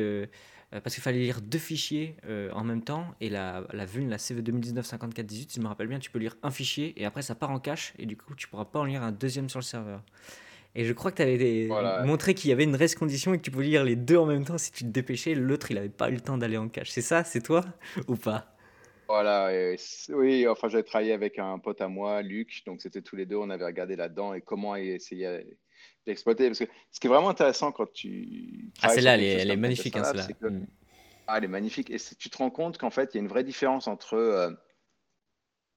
[0.75, 4.09] euh, parce qu'il fallait lire deux fichiers euh, en même temps et la, la vuln,
[4.09, 7.23] la CV 2019-5418, si je me rappelle bien, tu peux lire un fichier et après
[7.23, 9.61] ça part en cache et du coup tu pourras pas en lire un deuxième sur
[9.61, 10.03] le serveur.
[10.75, 11.69] Et je crois que tu avais
[12.05, 14.27] montré qu'il y avait une race condition et que tu pouvais lire les deux en
[14.27, 16.69] même temps si tu te dépêchais, l'autre il avait pas eu le temps d'aller en
[16.69, 16.91] cache.
[16.91, 17.65] C'est ça, c'est toi?
[18.09, 18.57] Ou pas?
[19.07, 19.51] Voilà,
[20.09, 23.37] oui, enfin j'avais travaillé avec un pote à moi, Luc, donc c'était tous les deux,
[23.37, 25.45] on avait regardé là-dedans et comment essayer
[26.07, 26.49] d'exploiter.
[26.49, 28.71] Parce que ce qui est vraiment intéressant quand tu.
[28.83, 30.13] Ah, celle-là, elle, est magnifique, hein.
[30.41, 30.67] Mm.
[31.27, 31.91] Ah, elle est magnifique.
[31.91, 34.51] Et tu te rends compte qu'en fait, il y a une vraie différence entre euh,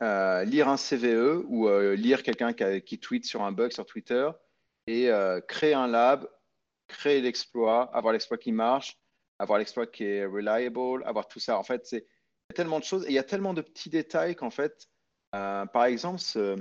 [0.02, 3.86] euh, lire un CVE ou euh, lire quelqu'un qui, qui, tweet sur un bug sur
[3.86, 4.30] Twitter
[4.88, 5.12] et
[5.47, 6.30] créer un lab,
[6.88, 8.97] créer l'exploit, avoir l'exploit qui marche,
[9.39, 11.58] avoir l'exploit qui est reliable, avoir tout ça.
[11.58, 12.08] En fait, c'est
[12.56, 14.88] tellement de choses et il y a tellement de petits détails qu'en fait,
[15.32, 16.58] par exemple, ce,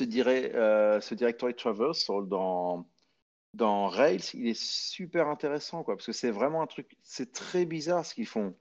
[0.00, 2.86] euh, directory traversal dans,
[3.88, 8.04] Rails, il est super intéressant, quoi, parce que c'est vraiment un truc, c'est très bizarre
[8.06, 8.56] ce qu'ils font.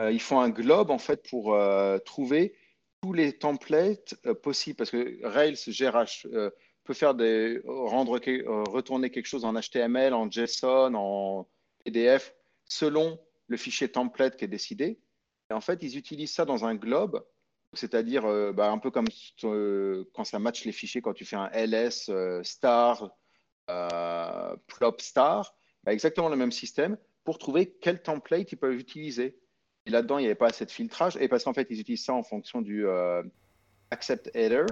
[0.00, 2.54] Euh, ils font un globe, en fait, pour euh, trouver
[3.02, 6.26] tous les templates possibles, parce que Rails GRH
[6.84, 8.18] peut faire des, rendre,
[8.70, 11.48] retourner quelque chose en HTML, en JSON, en
[11.84, 14.98] PDF, selon le fichier template qui est décidé.
[15.50, 17.22] Et en fait, ils utilisent ça dans un globe
[17.74, 19.06] c'est-à-dire euh, bah, un peu comme
[19.44, 23.10] euh, quand ça match les fichiers, quand tu fais un ls euh, star,
[24.66, 29.38] plop star, bah, exactement le même système pour trouver quel template ils peuvent utiliser.
[29.86, 32.04] Et là-dedans, il n'y avait pas assez de filtrage, et parce qu'en fait, ils utilisent
[32.04, 32.86] ça en fonction du
[33.90, 34.66] accept header.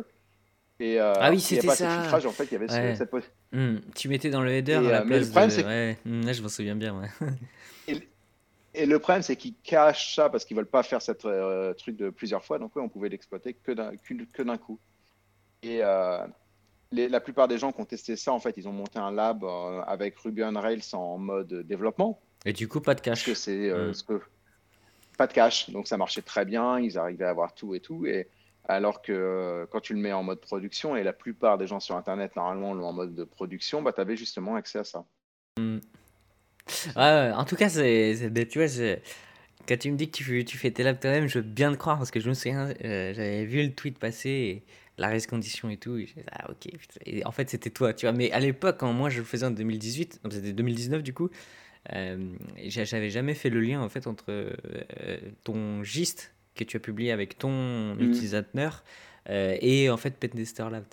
[0.81, 2.01] Et, ah oui, c'était ça.
[2.01, 3.13] Filtrage, en fait, il y avait cette...
[3.53, 5.63] Hmm, tu mettais dans le header à la place de...
[5.63, 5.99] Ouais.
[6.05, 7.03] Hmm, là, je m'en souviens bien.
[7.89, 7.97] et,
[8.73, 11.97] et le problème, c'est qu'ils cachent ça parce qu'ils veulent pas faire cette euh, truc
[11.97, 12.59] de plusieurs fois.
[12.59, 14.79] Donc, on pouvait l'exploiter que d'un que d'un coup.
[15.63, 16.25] Et euh,
[16.93, 19.43] la plupart des gens qui ont testé ça, en fait, ils ont monté un lab
[19.43, 22.21] euh, avec Ruby on Rails en mode développement.
[22.47, 23.25] Et du coup, pas de cache.
[23.25, 23.93] que c'est hmm.
[23.93, 24.21] ce que
[25.19, 25.69] pas de cache.
[25.71, 26.79] Donc, ça marchait très bien.
[26.79, 28.07] Ils arrivaient à avoir tout et tout.
[28.07, 28.29] Et
[28.71, 31.97] alors que quand tu le mets en mode production, et la plupart des gens sur
[31.97, 35.05] Internet, normalement, l'ont en mode de production, bah, tu avais justement accès à ça.
[35.59, 35.79] Hmm
[36.97, 38.97] en tout cas, c'est, tu vois,
[39.67, 41.99] quand tu me dis que tu, fais tes labs toi-même, je veux bien te croire
[41.99, 44.63] parce que je me souviens, euh, j'avais vu le tweet passer,
[44.99, 45.97] la race condition et tout.
[45.99, 46.73] Et ah, ok.
[47.07, 48.13] Et en fait, c'était toi, tu vois.
[48.13, 51.31] Mais à l'époque, quand moi je le faisais en 2018, c'était 2019 du coup,
[51.95, 52.33] euh,
[52.67, 57.13] j'avais jamais fait le lien en fait entre euh, ton giste que tu as publié
[57.13, 58.01] avec ton mmh.
[58.01, 58.85] utilisateur
[59.29, 60.17] et en fait
[60.59, 60.85] Lab.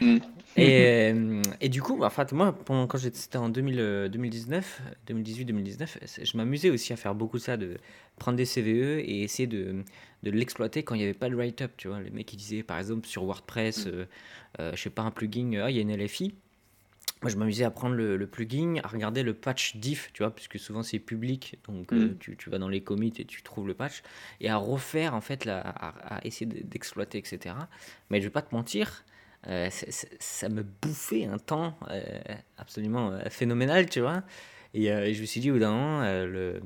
[0.00, 0.18] Mmh.
[0.56, 6.36] Et, euh, et, du coup, en fait, moi, pendant, quand j'étais en 2019, 2018-2019, je
[6.36, 7.76] m'amusais aussi à faire beaucoup de ça, de
[8.18, 9.82] prendre des CVE et essayer de,
[10.22, 11.72] de l'exploiter quand il n'y avait pas de write-up.
[11.76, 13.88] Tu vois, les mecs qui disaient, par exemple, sur WordPress, mm.
[13.88, 14.04] euh,
[14.60, 16.34] euh, je sais pas, un plugin, ah, il y a une LFI.
[17.24, 20.58] Moi, je m'amusais à prendre le, plugin, à regarder le patch diff, tu vois, puisque
[20.58, 22.18] souvent c'est public, donc mm.
[22.18, 24.02] tu, tu, vas dans les commits et tu trouves le patch,
[24.42, 27.54] et à refaire, en fait, la, à, à essayer d'exploiter, etc.
[28.10, 29.04] Mais je vais pas te mentir,
[29.48, 32.02] euh, ça me bouffait un temps euh,
[32.58, 34.22] absolument euh, phénoménal, tu vois.
[34.74, 36.60] Et, je me suis dit, au bout d'un moment, le,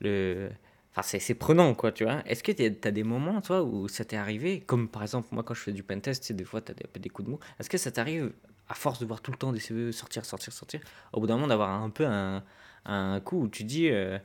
[0.00, 0.50] le,
[0.96, 2.20] Enfin, c'est prenant, quoi, tu vois.
[2.26, 5.44] Est-ce que tu as des moments, toi, où ça t'est arrivé, comme par exemple, moi,
[5.44, 7.30] quand je fais du pentest, tu sais, des fois, tu as des, des coups de
[7.30, 7.38] mou.
[7.60, 8.32] Est-ce que ça t'arrive,
[8.70, 10.80] à force de voir tout le temps des CVE sortir, sortir, sortir,
[11.12, 12.42] au bout d'un moment, d'avoir un peu un,
[12.84, 14.16] un coup où tu dis, euh,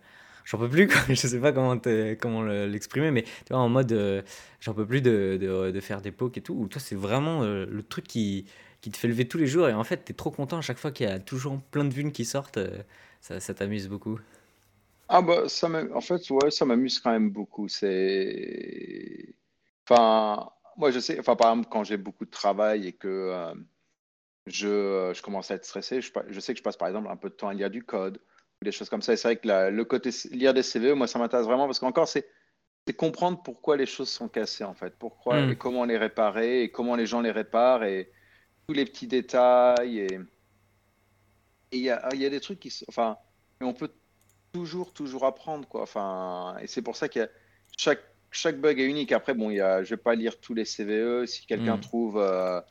[0.46, 0.98] j'en peux plus, quoi.
[1.10, 1.78] Je sais pas comment,
[2.22, 4.22] comment l'exprimer, mais tu vois, en mode, euh,
[4.60, 7.66] j'en peux plus de, de, faire des pokes et tout, ou toi, c'est vraiment euh,
[7.66, 8.46] le truc qui,
[8.82, 10.62] qui te fait lever tous les jours, et en fait, tu es trop content à
[10.62, 12.60] chaque fois qu'il y a toujours plein de vunes qui sortent,
[13.22, 14.20] ça, t'amuse beaucoup.
[15.08, 17.68] Ah bah ça en fait ouais ça m'amuse quand même beaucoup.
[17.68, 19.36] C'est
[19.88, 23.54] enfin moi je sais enfin par exemple quand j'ai beaucoup de travail et que
[24.48, 27.18] je, je commence à être stressé, je, je sais que je passe par exemple un
[27.18, 28.20] peu de temps à lire du code
[28.62, 29.14] des choses comme ça.
[29.14, 32.08] Et c'est vrai que le côté lire des CV, moi ça m'intéresse vraiment parce qu'encore
[32.08, 32.26] c'est
[32.98, 35.52] comprendre pourquoi les choses sont cassées en fait, pourquoi hmm.
[35.52, 38.12] et comment les réparer et comment les gens les réparent et
[38.68, 40.20] tous les petits détails et
[41.72, 43.18] il y a, y a des trucs qui enfin
[43.62, 43.92] on peut
[44.56, 45.68] toujours, toujours apprendre.
[45.68, 45.82] Quoi.
[45.82, 47.30] Enfin, et c'est pour ça que
[47.78, 49.12] chaque, chaque bug est unique.
[49.12, 51.26] Après, bon, il y a, je vais pas lire tous les CVE.
[51.26, 51.82] Si quelqu'un mm.
[51.82, 52.62] trouve euh,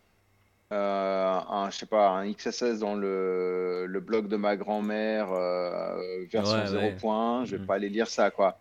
[0.74, 6.24] euh, un, je sais pas, un XSS dans le, le blog de ma grand-mère, euh,
[6.30, 7.66] version 0 point, je vais mm.
[7.66, 8.30] pas aller lire ça.
[8.30, 8.58] Quoi.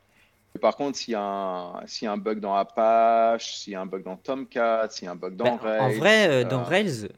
[0.61, 3.75] par contre, s'il y, a un, s'il y a un bug dans Apache, s'il y
[3.75, 5.81] a un bug dans Tomcat, s'il y a un bug dans ben, Rails.
[5.81, 7.09] En vrai, dans Rails,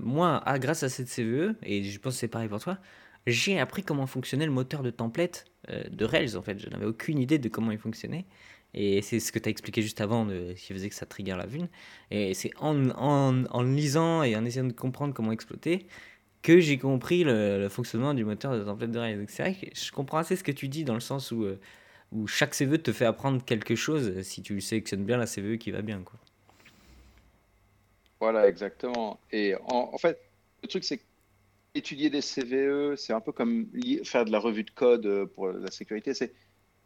[0.00, 2.78] moi, ah, grâce à cette CVE, et je pense que c'est pareil pour toi,
[3.26, 6.58] j'ai appris comment fonctionnait le moteur de template euh, de Rails en fait.
[6.58, 8.24] Je n'avais aucune idée de comment il fonctionnait.
[8.74, 11.36] Et c'est ce que tu as expliqué juste avant, de, qui faisait que ça trigger
[11.36, 11.62] la vue.
[12.10, 15.86] Et c'est en, en, lisant et en essayant de comprendre comment exploiter
[16.42, 19.24] que j'ai compris le, fonctionnement du moteur de template de Rails.
[19.28, 21.58] C'est vrai que je comprends assez ce que tu dis dans le sens où, euh,
[22.12, 25.70] où chaque CVE te fait apprendre quelque chose si tu sélectionnes bien la CVE qui
[25.70, 26.02] va bien.
[26.02, 26.18] Quoi.
[28.20, 29.18] Voilà, exactement.
[29.32, 30.18] Et en, en fait,
[30.62, 31.04] le truc, c'est que
[31.78, 33.68] étudier des CVE, c'est un peu comme
[34.04, 36.12] faire de la revue de code euh, pour la sécurité.
[36.14, 36.32] C'est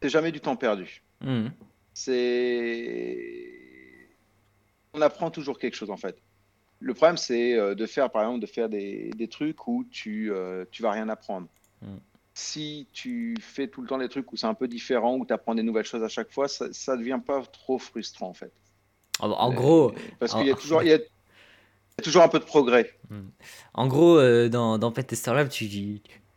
[0.03, 1.03] jamais du temps perdu.
[1.21, 1.47] Mmh.
[1.93, 3.49] C'est
[4.93, 6.17] on apprend toujours quelque chose en fait.
[6.79, 10.31] Le problème, c'est euh, de faire, par exemple, de faire des, des trucs où tu
[10.31, 11.47] euh, tu vas rien apprendre.
[11.81, 11.95] Mmh.
[12.35, 15.33] Si tu fais tout le temps des trucs où c'est un peu différent, où tu
[15.33, 18.51] apprends des nouvelles choses à chaque fois, ça, ne devient pas trop frustrant en fait.
[19.19, 21.03] En, gros, parce qu'il y a toujours, il y a, il
[21.97, 22.91] y a toujours un peu de progrès.
[23.09, 23.29] Hmm.
[23.73, 25.67] En gros, euh, dans, dans Pet Tester Lab, tu,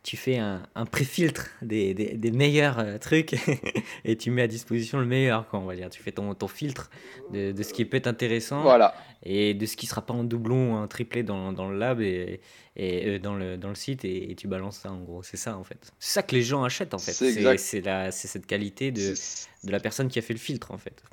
[0.07, 3.35] tu fais un, un pré-filtre des, des, des, meilleurs euh, trucs
[4.05, 5.89] et tu mets à disposition le meilleur, quoi, on va dire.
[5.89, 6.89] Tu fais ton, ton filtre
[7.33, 8.95] de, de, ce qui peut être intéressant voilà.
[9.23, 11.99] et de ce qui sera pas en doublon ou en triplé dans, dans le lab
[11.99, 12.39] et,
[12.77, 15.23] et euh, dans, le, dans le site et, tu balances ça, en gros.
[15.23, 15.91] C'est ça, en fait.
[15.99, 17.11] C'est ça que les gens achètent, en fait.
[17.11, 19.13] C'est cette qualité de,
[19.63, 21.03] de la personne qui a fait le filtre, en fait.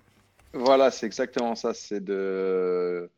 [0.52, 1.74] Voilà, c'est exactement ça.
[1.74, 3.10] C'est de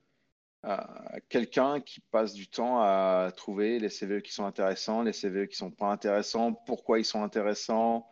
[1.29, 5.57] quelqu'un qui passe du temps à trouver les CVE qui sont intéressants, les CVE qui
[5.57, 8.09] sont pas intéressants, pourquoi ils sont intéressants,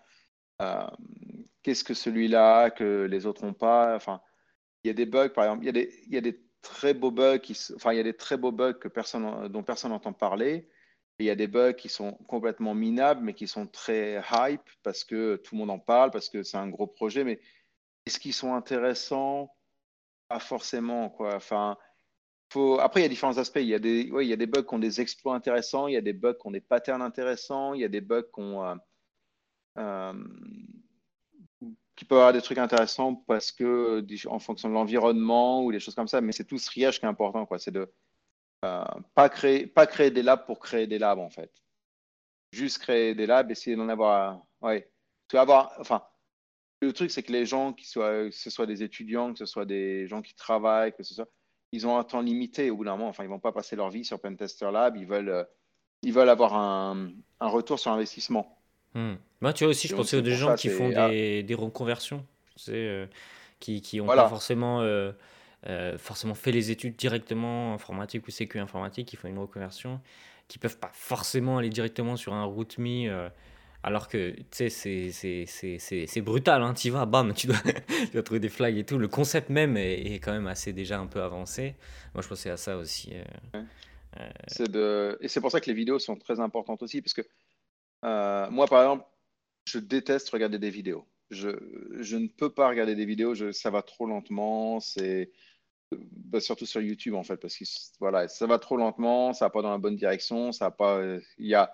[0.62, 0.86] euh,
[1.62, 3.96] qu'est-ce que celui-là que les autres n'ont pas.
[3.96, 4.20] Enfin,
[4.84, 7.40] il y a des bugs, par exemple, il y a des, très beaux bugs,
[7.74, 8.78] enfin, il y a des très beaux bugs
[9.50, 10.68] dont personne n'entend parler.
[11.18, 15.04] Il y a des bugs qui sont complètement minables, mais qui sont très hype parce
[15.04, 17.24] que tout le monde en parle, parce que c'est un gros projet.
[17.24, 17.40] Mais
[18.06, 19.54] est-ce qu'ils sont intéressants?
[20.28, 21.36] Pas forcément, quoi.
[21.36, 21.78] Enfin,
[22.80, 23.60] après, il y a différents aspects.
[23.60, 26.34] Il y a, des, bugs qui ont des exploits intéressants, il y a des bugs
[26.34, 28.74] qui ont des patterns intéressants, il y a des bugs qui, euh,
[29.78, 30.12] euh,
[32.08, 36.08] peuvent avoir des trucs intéressants parce que en fonction de l'environnement ou des choses comme
[36.08, 36.20] ça.
[36.20, 37.48] Mais c'est tout ce triage qui est important.
[37.58, 37.92] C'est de
[38.64, 41.52] euh, pas, créer, des labs pour créer des labs, en fait.
[42.52, 44.42] Juste créer des labs, essayer d'en avoir.
[44.60, 44.90] Ouais.
[45.32, 46.04] Avoir, enfin,
[46.80, 47.82] le truc, c'est que les gens, que
[48.30, 51.28] ce soit des étudiants, que ce soit des gens qui travaillent, que ce soit
[51.74, 53.08] ils ont un temps limité au bout d'un moment.
[53.08, 54.96] Enfin, ils vont pas passer leur vie sur Pentester Lab.
[54.96, 55.44] Ils veulent, euh,
[56.02, 57.10] ils veulent avoir un,
[57.40, 58.56] un retour sur investissement.
[58.94, 59.14] Hmm.
[59.40, 62.24] Moi, tu vois aussi, je pensais aux des gens qui font des, des, reconversions,
[62.68, 63.06] euh,
[63.58, 65.12] qui n'ont pas forcément, euh,
[65.98, 70.00] forcément fait les études directement informatique ou sécu informatique, qui font une reconversion,
[70.46, 73.30] qui peuvent pas forcément aller directement sur un RootMe
[73.84, 75.46] alors que, tu sais,
[76.06, 77.56] c'est brutal, hein, tu vas, bam, tu dois,
[78.06, 78.96] tu dois, trouver des flags et tout.
[78.96, 81.74] Le concept même est, quand même assez déjà un peu avancé.
[82.14, 83.12] Moi, je pensais à ça aussi.
[83.12, 83.62] Euh,
[84.16, 84.66] euh.
[84.66, 85.18] De...
[85.20, 87.20] Et c'est pour ça que les vidéos sont très importantes aussi, parce que
[88.06, 89.04] euh, moi, par exemple,
[89.66, 91.06] je déteste regarder des vidéos.
[91.30, 91.50] Je,
[92.00, 95.30] je ne peux pas regarder des vidéos, ça va trop lentement, c'est...
[95.92, 97.64] Bah, surtout sur YouTube, en fait, parce que
[98.00, 101.02] voilà, ça va trop lentement, ça va pas dans la bonne direction, ça pas...
[101.36, 101.70] Il y a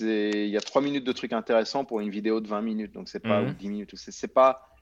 [0.00, 3.08] il y a trois minutes de trucs intéressants pour une vidéo de 20 minutes, donc
[3.08, 3.72] c'est pas 10 mhm.
[3.72, 3.94] minutes.
[3.96, 4.74] C'est pas,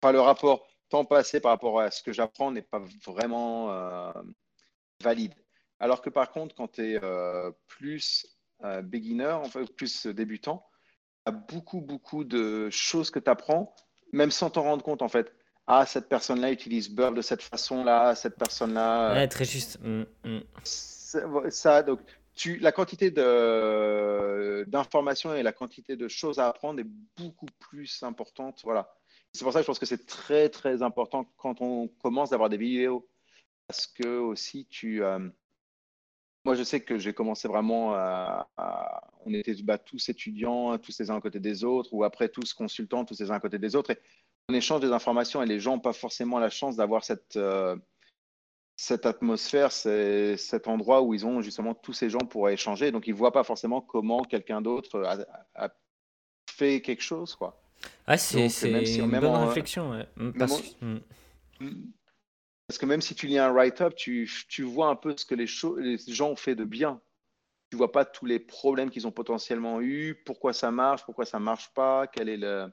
[0.00, 4.12] pas le rapport temps passé par rapport à ce que j'apprends n'est pas vraiment euh,
[5.02, 5.32] valide.
[5.80, 8.26] Alors que par contre, quand tu es euh, plus
[8.84, 10.64] beginner, en fait, plus débutant,
[11.26, 13.74] il y a beaucoup, beaucoup de choses que tu apprends,
[14.12, 15.32] même sans t'en rendre compte, en fait.
[15.66, 19.14] Ah, cette personne-là utilise Burl de cette façon-là, cette personne-là.
[19.14, 19.78] Ouais, très juste.
[19.80, 20.40] Mm, mm.
[21.50, 22.00] Ça, donc,
[22.60, 23.10] la quantité
[24.66, 28.60] d'informations et la quantité de choses à apprendre est beaucoup plus importante.
[28.64, 28.94] Voilà.
[29.32, 32.48] C'est pour ça que je pense que c'est très, très important quand on commence d'avoir
[32.48, 33.08] des vidéos.
[33.66, 35.02] Parce que aussi, tu.
[35.02, 35.18] Euh,
[36.44, 38.48] moi, je sais que j'ai commencé vraiment à.
[39.24, 42.52] on était bah, tous étudiants, tous les uns à côté des autres, ou après tous
[42.52, 43.92] consultants, tous les uns à côté des autres.
[43.92, 43.98] Et
[44.48, 47.36] on échange des informations et les gens n'ont pas forcément la chance d'avoir cette.
[47.36, 47.76] Euh,
[48.76, 52.90] cette atmosphère, c'est cet endroit où ils ont justement tous ces gens pour échanger.
[52.90, 55.02] Donc, ils ne voient pas forcément comment quelqu'un d'autre
[55.54, 55.68] a,
[56.50, 57.34] fait quelque chose.
[57.34, 57.60] Quoi.
[58.06, 58.46] Ah, c'est
[58.98, 60.04] une bonne réflexion.
[60.38, 60.76] Parce...
[60.80, 60.98] Mm.
[62.66, 62.78] parce...
[62.78, 65.46] que même si tu lis un write-up, tu, tu, vois un peu ce que les,
[65.78, 67.00] les, gens ont fait de bien.
[67.70, 71.38] Tu vois pas tous les problèmes qu'ils ont potentiellement eu, pourquoi ça marche, pourquoi ça
[71.38, 72.70] marche pas, quel est le,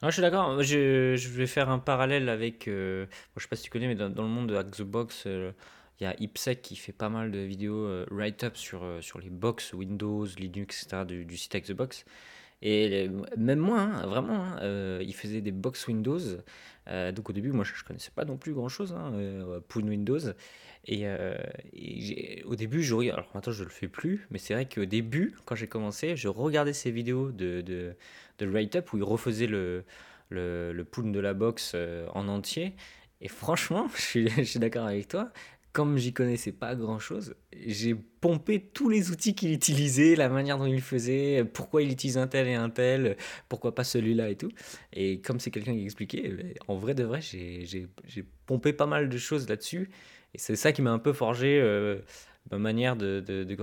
[0.00, 0.62] ah, je suis d'accord.
[0.62, 2.68] Je, je, vais faire un parallèle avec.
[2.68, 3.06] Euh,
[3.36, 5.50] je sais pas si tu connais, mais dans, le monde de Hack the Box, euh,
[5.98, 9.28] il y a Ipsec qui fait pas mal de vidéos euh, write-up sur, sur les
[9.28, 11.04] box Windows, Linux, etc.
[11.04, 12.04] du, site Hack the Box.
[12.62, 16.20] Et même moi, hein, vraiment, hein, il faisait des box Windows.
[16.88, 19.12] donc au début, moi, je, ne connaissais pas non plus grand-chose hein,
[19.74, 20.18] Windows.
[20.86, 21.06] Et,
[22.44, 25.54] au début, je alors maintenant je le fais plus, mais c'est vrai qu'au début, quand
[25.54, 27.94] j'ai commencé, je regardais ces vidéos de, de,
[28.38, 29.84] de write-up où il refaisait le,
[30.30, 32.74] le, le pool de la box euh, en entier.
[33.20, 35.30] Et franchement, je suis, je suis d'accord avec toi.
[35.72, 40.58] Comme j'y connaissais pas grand chose, j'ai pompé tous les outils qu'il utilisait, la manière
[40.58, 43.16] dont il faisait, pourquoi il utilise un tel et un tel,
[43.48, 44.50] pourquoi pas celui-là et tout.
[44.92, 47.86] Et comme c'est quelqu'un qui expliquait, eh ben, en vrai de vrai, j'ai
[48.46, 49.90] pompé pas mal de choses là-dessus.
[50.34, 51.98] Et c'est ça qui m'a un peu forgé euh,
[52.50, 53.22] ma manière de,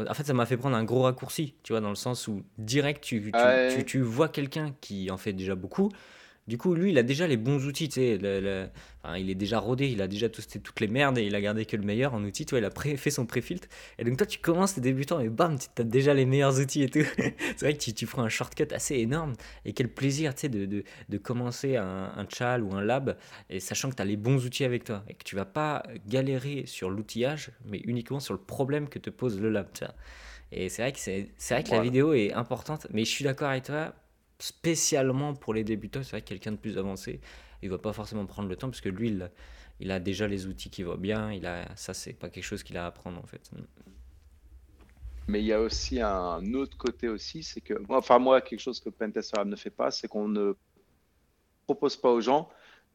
[0.10, 2.44] En fait, ça m'a fait prendre un gros raccourci, tu vois, dans le sens où
[2.58, 3.32] direct, tu,
[3.70, 5.90] tu, tu, vois quelqu'un qui en fait déjà beaucoup.
[6.48, 8.70] Du coup, lui, il a déjà les bons outils, tu sais.
[9.04, 11.42] Enfin, il est déjà rodé, il a déjà testé toutes les merdes et il a
[11.42, 12.46] gardé que le meilleur en outils.
[12.46, 13.68] Tu vois, il a fait son pré-filtre.
[13.98, 16.84] Et donc, toi, tu commences, t'es débutant et bam, tu as déjà les meilleurs outils
[16.84, 17.00] et tout.
[17.18, 19.34] c'est vrai que tu, tu, prends un shortcut assez énorme.
[19.66, 23.18] Et quel plaisir, tu sais, de, de, de, commencer un, un chal ou un lab
[23.50, 25.82] et sachant que tu as les bons outils avec toi et que tu vas pas
[26.08, 29.96] galérer sur l'outillage, mais uniquement sur le problème que te pose le lab, tu vois.
[30.52, 33.50] Et c'est vrai que, c'est, vrai que la vidéo est importante, mais je suis d'accord
[33.50, 33.94] avec toi
[34.40, 37.22] spécialement pour les débutants, c'est vrai que quelqu'un de plus avancé,
[37.62, 39.32] il va pas forcément prendre le temps parce que lui, il,
[39.80, 41.32] il a déjà les outils qui vont bien.
[41.32, 43.50] Il a, ça, c'est pas quelque chose qu'il a à apprendre en fait.
[45.28, 48.80] Mais il y a aussi un autre côté aussi, c'est que, enfin moi, quelque chose
[48.80, 50.54] que Pentest ne fait pas, c'est qu'on ne
[51.66, 52.50] propose pas aux gens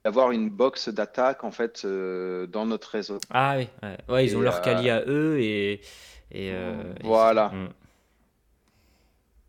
[0.04, 3.18] d'avoir une box d'attaque en fait euh, dans notre réseau.
[3.30, 3.68] Ah oui,
[4.08, 4.24] ouais.
[4.24, 5.80] ils ont leur quali euh, à eux et,
[6.30, 7.48] et euh, voilà.
[7.48, 7.68] Hmm.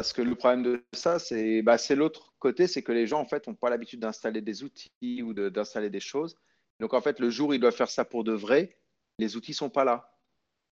[0.01, 3.25] Parce que le problème de ça, c'est bah, l'autre côté, c'est que les gens, en
[3.25, 6.35] fait, n'ont pas l'habitude d'installer des outils ou d'installer des choses.
[6.79, 8.79] Donc, en fait, le jour où ils doivent faire ça pour de vrai,
[9.19, 10.17] les outils ne sont pas là.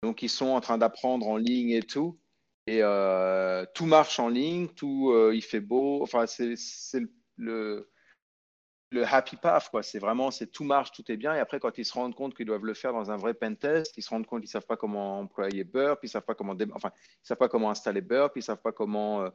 [0.03, 2.19] Donc, ils sont en train d'apprendre en ligne et tout.
[2.67, 6.03] Et euh, tout marche en ligne, tout, euh, il fait beau.
[6.03, 7.03] Enfin, c'est
[7.37, 7.91] le
[8.97, 9.83] happy path, quoi.
[9.83, 11.35] C'est vraiment, c'est tout marche, tout est bien.
[11.35, 13.97] Et après, quand ils se rendent compte qu'ils doivent le faire dans un vrai pentest,
[13.97, 16.91] ils se rendent compte qu'ils savent pas comment employer Burp, ils savent pas comment, enfin,
[16.97, 19.29] ils savent pas comment installer Burp, ils savent pas comment euh,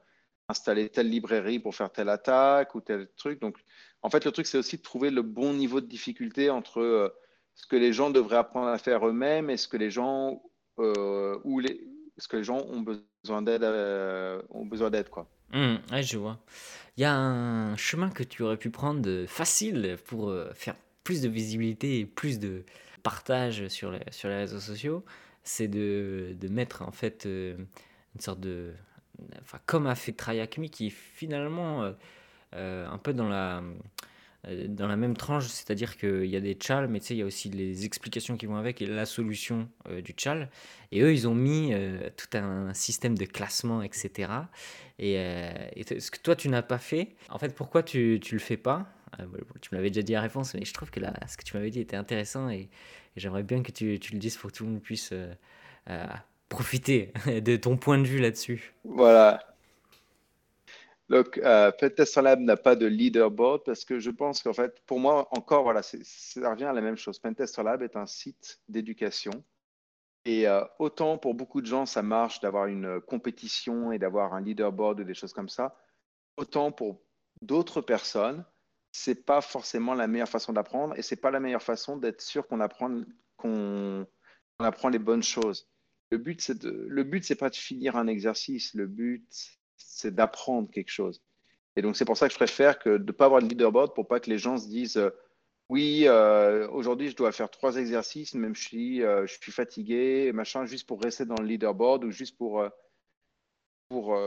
[0.49, 3.39] installer telle librairie pour faire telle attaque ou tel truc.
[3.41, 3.57] Donc,
[4.01, 7.09] en fait, le truc, c'est aussi de trouver le bon niveau de difficulté entre euh,
[7.55, 10.41] ce que les gens devraient apprendre à faire eux-mêmes et ce que les gens
[10.79, 11.87] euh, ou les,
[12.17, 13.63] ce que les gens ont besoin d'aide,
[14.49, 15.27] ont besoin d'aide, quoi.
[15.51, 16.39] Mmh, je vois.
[16.97, 21.21] Il y a un chemin que tu aurais pu prendre facile pour euh, faire plus
[21.21, 22.63] de visibilité et plus de
[23.01, 25.03] partage sur les, sur les réseaux sociaux,
[25.43, 27.57] c'est de, de mettre en fait euh,
[28.15, 28.73] une sorte de...
[29.41, 31.93] Enfin, comme a fait Trayakmi qui finalement
[32.55, 33.63] euh, un peu dans la
[34.67, 37.21] dans la même tranche, c'est-à-dire qu'il y a des tchals, mais tu sais, il y
[37.21, 40.49] a aussi les explications qui vont avec et la solution du tchal.
[40.91, 41.73] Et eux, ils ont mis
[42.17, 44.29] tout un système de classement, etc.
[45.01, 48.39] Euh, et, ce que toi, tu n'as pas fait, en fait, pourquoi tu ne le
[48.39, 48.85] fais pas?
[49.19, 49.25] Euh,
[49.61, 51.55] Tu me l'avais déjà dit à réponse, mais je trouve que là, ce que tu
[51.55, 52.69] m'avais dit était intéressant et,
[53.15, 56.07] j'aimerais bien que tu, tu, le dises pour que tout le monde puisse euh,
[56.49, 58.73] profiter de ton point de vue là-dessus.
[58.83, 59.52] Voilà.
[61.09, 61.71] Donc, euh,
[62.21, 65.81] Lab n'a pas de leaderboard parce que je pense qu'en fait, pour moi, encore, voilà,
[65.83, 67.19] ça revient à la même chose.
[67.19, 69.43] Pentest Lab est un site d'éducation
[70.25, 74.41] et euh, autant pour beaucoup de gens, ça marche d'avoir une compétition et d'avoir un
[74.41, 75.75] leaderboard ou des choses comme ça,
[76.37, 77.01] autant pour
[77.41, 78.45] d'autres personnes,
[78.91, 82.47] c'est pas forcément la meilleure façon d'apprendre et c'est pas la meilleure façon d'être sûr
[82.47, 83.01] qu'on apprend,
[84.59, 85.67] apprend les bonnes choses.
[86.11, 88.73] Le but, c'est de, le but, c'est pas de finir un exercice.
[88.75, 91.21] Le but, c'est d'apprendre quelque chose.
[91.75, 93.93] Et donc, c'est pour ça que je préfère que de ne pas avoir de leaderboard
[93.93, 95.09] pour pas que les gens se disent euh,
[95.69, 100.65] oui, euh, aujourd'hui, je dois faire trois exercices, même suis, euh, je suis fatigué, machin,
[100.65, 102.63] juste pour rester dans le leaderboard ou juste pour,
[103.89, 104.17] pour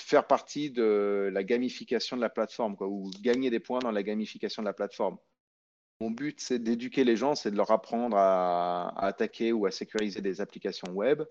[0.00, 4.62] faire partie de la gamification de la plateforme, ou gagner des points dans la gamification
[4.62, 5.18] de la plateforme.
[6.02, 10.20] Mon but, c'est d'éduquer les gens, c'est de leur apprendre à, attaquer ou à sécuriser
[10.20, 11.22] des applications web.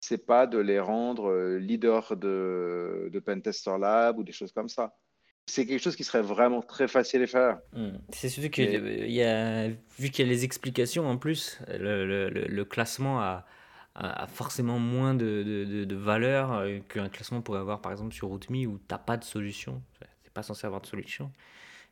[0.00, 4.68] C'est pas de les rendre euh, leaders de, de Pentester Lab ou des choses comme
[4.68, 4.94] ça.
[5.46, 7.58] C'est quelque chose qui serait vraiment très facile à faire.
[7.72, 7.98] Hmm.
[8.10, 9.68] C'est surtout que y a,
[9.98, 13.46] vu qu'il y a les explications en plus, le, le, classement a,
[13.94, 18.28] a, forcément moins de, de, de valeur euh, qu'un classement pourrait avoir par exemple sur
[18.28, 19.82] Rootme où tu n'as pas de solution.
[20.00, 21.30] Tu n'es pas censé avoir de solution.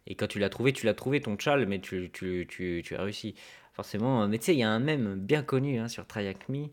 [0.06, 2.96] Et quand tu l'as trouvé, tu l'as trouvé ton chal, mais tu, tu, tu, tu
[2.96, 3.34] as réussi.
[3.74, 6.68] Forcément, mais tu sais, il y a un mème bien connu hein, sur Tryacme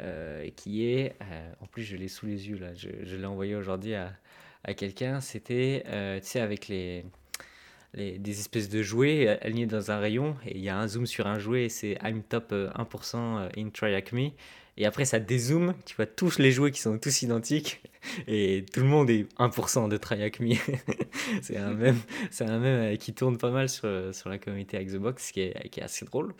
[0.00, 3.26] euh, qui est, euh, en plus je l'ai sous les yeux là, je, je l'ai
[3.26, 4.14] envoyé aujourd'hui à,
[4.64, 7.04] à quelqu'un, c'était, euh, tu sais, avec les,
[7.92, 11.04] les, des espèces de jouets alignés dans un rayon, et il y a un zoom
[11.04, 14.30] sur un jouet, et c'est I'm top 1% in Tryacme,
[14.76, 17.82] et après, ça dézoome, tu vois tous les jouets qui sont tous identiques.
[18.28, 20.46] Et tout le monde est 1% de Triacme.
[21.42, 21.98] c'est un même,
[22.30, 25.68] c'est un même euh, qui tourne pas mal sur, sur la communauté Xbox, qui est,
[25.70, 26.34] qui est assez drôle.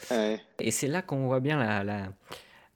[0.61, 2.13] Et c'est là qu'on voit bien la, la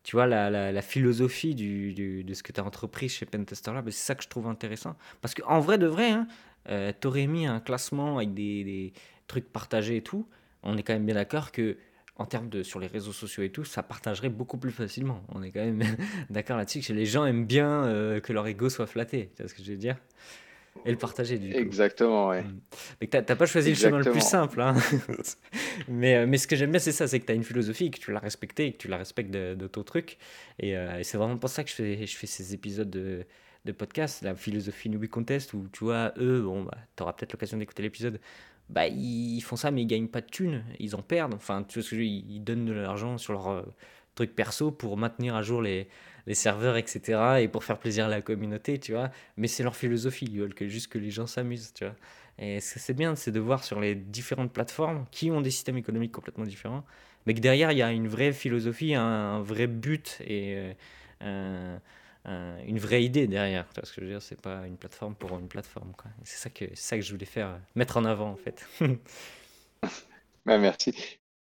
[0.03, 3.27] tu vois, la, la, la philosophie du, du, de ce que tu as entrepris chez
[3.27, 3.89] Pentester Lab.
[3.91, 4.97] C'est ça que je trouve intéressant.
[5.21, 6.27] Parce qu'en vrai de vrai, hein,
[6.69, 8.93] euh, tu aurais mis un classement avec des, des
[9.27, 10.27] trucs partagés et tout.
[10.63, 11.77] On est quand même bien d'accord que
[12.21, 15.25] en termes de sur les réseaux sociaux et tout, ça partagerait beaucoup plus facilement.
[15.31, 15.83] On est quand même
[16.31, 19.31] d'accord là-dessus que les gens aiment bien euh, que leur ego soit flatté.
[19.35, 19.97] Tu vois ce que je veux dire?
[20.85, 21.59] Et le partager du coup.
[21.59, 22.43] Exactement, ouais.
[22.43, 22.61] Mm.
[23.01, 24.61] Mais t'as pas choisi le chemin le plus simple.
[24.61, 24.77] Hein
[25.89, 27.91] mais, euh, mais ce que j'aime bien, c'est ça, c'est que tu as une philosophie,
[27.91, 30.19] que tu l'as respectée, et que tu la respectes de, de ton truc.
[30.59, 33.25] Et, euh, et c'est vraiment pour ça que je fais, je fais ces épisodes de,
[33.65, 37.33] de podcast, la philosophie Newbie Contest, où tu vois, eux, bon, bah, tu auras peut-être
[37.33, 38.21] l'occasion d'écouter l'épisode,
[38.71, 41.35] bah, ils font ça, mais ils gagnent pas de thunes, ils en perdent.
[41.35, 43.63] Enfin, tu vois ce que je ils donnent de l'argent sur leur euh,
[44.15, 45.89] truc perso pour maintenir à jour les,
[46.27, 47.41] les, serveurs, etc.
[47.41, 49.11] et pour faire plaisir à la communauté, tu vois.
[49.37, 51.97] Mais c'est leur philosophie, ils veulent que, juste que les gens s'amusent, tu vois.
[52.39, 56.13] Et c'est bien, c'est de voir sur les différentes plateformes qui ont des systèmes économiques
[56.13, 56.85] complètement différents,
[57.27, 60.73] mais que derrière, il y a une vraie philosophie, un, vrai but et.
[61.23, 61.77] Euh,
[62.27, 63.67] une vraie idée derrière.
[63.83, 65.93] Ce que je veux dire C'est pas une plateforme pour une plateforme.
[66.25, 68.67] C'est ça, que, ça que je voulais faire, mettre en avant en fait.
[70.45, 70.95] merci.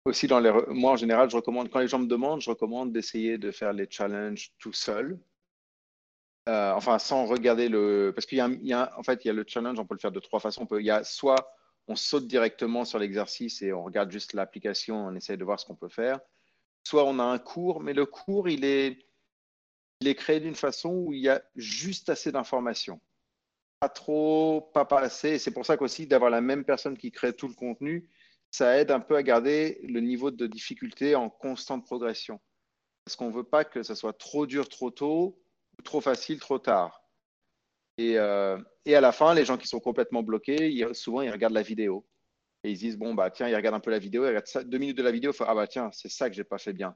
[0.06, 0.52] Aussi, dans les...
[0.70, 3.74] moi en général, je recommande, quand les gens me demandent, je recommande d'essayer de faire
[3.74, 5.20] les challenges tout seul.
[6.48, 8.12] Euh, enfin, sans regarder le.
[8.16, 10.20] Parce qu'il y, en fait, il y a le challenge, on peut le faire de
[10.20, 10.64] trois façons.
[10.64, 11.54] On peut, il y a soit
[11.88, 15.66] on saute directement sur l'exercice et on regarde juste l'application, on essaie de voir ce
[15.66, 16.20] qu'on peut faire.
[16.84, 18.98] Soit on a un cours, mais le cours, il est
[20.02, 23.02] il est créé d'une façon où il y a juste assez d'informations.
[23.80, 25.39] Pas trop, pas, pas assez.
[25.39, 28.10] C'est pour ça qu'aussi d'avoir la même personne qui crée tout le contenu,
[28.52, 32.39] ça aide un peu à garder le niveau de difficulté en constante progression.
[33.06, 35.41] Parce qu'on ne veut pas que ça soit trop dur trop tôt
[35.78, 37.04] ou trop facile trop tard.
[37.97, 41.54] Et, euh, et à la fin, les gens qui sont complètement bloqués, souvent ils regardent
[41.54, 42.08] la vidéo.
[42.64, 44.97] Et ils disent, bon, bah tiens, ils regardent un peu la vidéo, regardent deux minutes
[44.97, 46.95] de la vidéo, ah bah tiens, c'est ça que j'ai pas fait bien.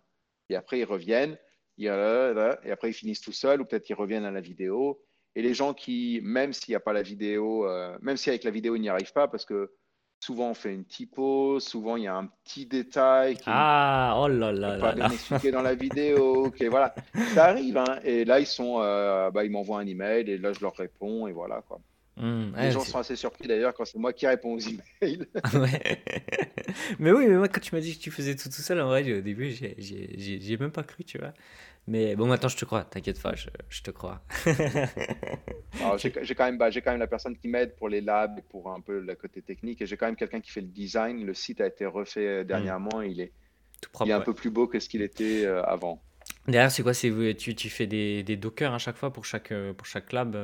[0.49, 1.37] Et après, ils reviennent,
[1.77, 5.01] et après ils finissent tout seuls ou peut-être qu'ils reviennent à la vidéo.
[5.35, 8.43] Et les gens qui, même s'il n'y a pas la vidéo, euh, même si avec
[8.43, 9.71] la vidéo ils n'y arrivent pas, parce que
[10.19, 14.27] souvent on fait une typo, souvent il y a un petit détail qui ah, oh
[14.27, 16.45] là là pas bien expliqué dans la vidéo.
[16.45, 16.93] ok, voilà,
[17.33, 17.77] ça arrive.
[17.77, 17.99] Hein.
[18.03, 21.27] et là ils sont, euh, bah, ils m'envoient un email et là je leur réponds
[21.27, 21.79] et voilà quoi.
[22.15, 25.25] Mmh, les gens sont assez surpris d'ailleurs quand c'est moi qui réponds aux emails.
[25.55, 26.03] ouais.
[26.99, 28.87] mais oui, mais moi quand tu m'as dit que tu faisais tout tout seul, en
[28.87, 31.33] vrai, au début, j'ai même pas cru, tu vois.
[31.87, 34.21] Mais bon, maintenant je te crois, t'inquiète pas, je, je, te crois.
[35.97, 38.71] j'ai quand, même, bah, quand même la personne qui m'aide pour les labs et pour
[38.71, 39.81] un peu le côté technique.
[39.81, 41.25] Et j'ai quand même quelqu'un qui fait le design.
[41.25, 42.47] Le site a été refait euh, mmh.
[42.47, 43.01] dernièrement.
[43.01, 43.33] Il est,
[43.81, 46.01] Tout propre, il est un peu plus beau que ce qu'il était euh, avant.
[46.47, 49.73] Derrière, c'est quoi tu, tu fais des, des dockers à chaque fois pour chaque, euh,
[49.73, 50.37] pour chaque lab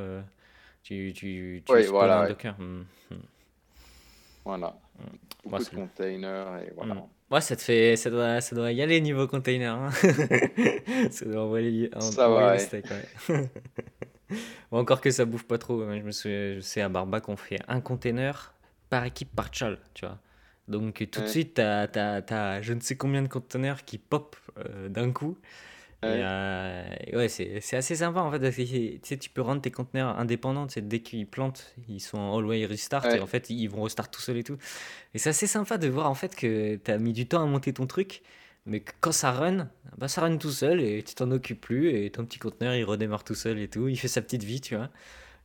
[0.83, 2.55] tu, tu, tu oui, voilà, un Docker.
[2.59, 3.15] Mmh, mmh.
[4.45, 4.75] Voilà.
[5.45, 7.05] Beaucoup de containers et voilà.
[7.31, 9.75] Ouais, ça te fait, ça doit, ça doit y aller niveau container.
[9.75, 9.91] Hein.
[11.11, 13.49] ça doit envoyer, ça va, ouais.
[14.71, 15.81] bon, encore que ça bouffe pas trop.
[15.83, 18.53] Je me souviens, je sais à Barba qu'on fait un container
[18.89, 20.17] par équipe par chal, tu vois.
[20.67, 24.35] Donc tout de suite, tu as, as, je ne sais combien de containers qui pop
[24.57, 25.37] euh, d'un coup.
[26.01, 26.83] Ouais, euh,
[27.13, 28.51] ouais c'est assez sympa en fait.
[28.51, 30.65] Tu sais, tu peux rendre tes conteneurs indépendants.
[30.67, 33.83] Tu sais, dès qu'ils plantent, ils sont en always restart et en fait, ils vont
[33.83, 34.57] restart tout seuls et tout.
[35.13, 37.45] Et c'est assez sympa de voir en fait que tu as mis du temps à
[37.45, 38.21] monter ton truc,
[38.65, 42.09] Mais quand ça run, bah ça run tout seul et tu t'en occupes plus et
[42.11, 44.75] ton petit conteneur il redémarre tout seul et tout, il fait sa petite vie, tu
[44.75, 44.89] vois.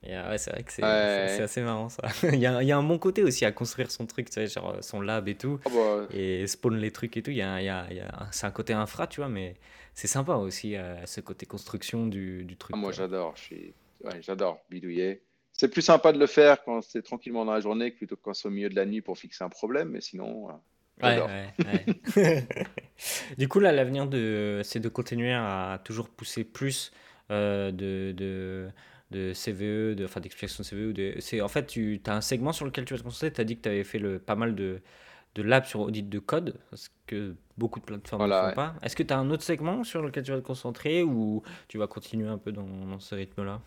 [0.06, 2.02] Et ouais, c'est vrai que c'est assez marrant ça.
[2.32, 4.34] il, y a, il, y a, un bon côté aussi à construire son truc, tu
[4.34, 7.30] sais, genre son lab et tout, ah bah et spawn les trucs et tout.
[7.30, 9.30] Il y a, il y a, il y a c'est un côté infra, tu vois,
[9.30, 9.54] mais
[9.94, 10.74] c'est sympa aussi
[11.06, 12.74] ce côté construction du, du truc.
[12.74, 13.34] Ah, moi j'adore,
[14.20, 15.22] j'adore bidouiller.
[15.52, 18.34] C'est plus sympa de le faire quand c'est tranquillement dans la journée que plutôt quand
[18.34, 20.48] c'est au milieu de la nuit pour fixer un problème, mais sinon.
[21.02, 22.46] Ouais, ouais,
[23.38, 26.92] du coup, là, l'avenir, de, c'est de continuer à toujours pousser plus
[27.30, 28.68] euh, de, de,
[29.10, 30.92] de, CVE, de, enfin d'explication de CVE.
[30.92, 33.32] De, c'est, en fait, tu as un segment sur lequel tu vas te concentrer.
[33.32, 34.82] Tu as dit que tu avais fait le, pas mal de,
[35.34, 38.74] de labs sur audit de code, ce que beaucoup de plateformes ne font pas.
[38.82, 41.78] Est-ce que tu as un autre segment sur lequel tu vas te concentrer ou tu
[41.78, 43.60] vas continuer un peu dans, dans ce rythme-là?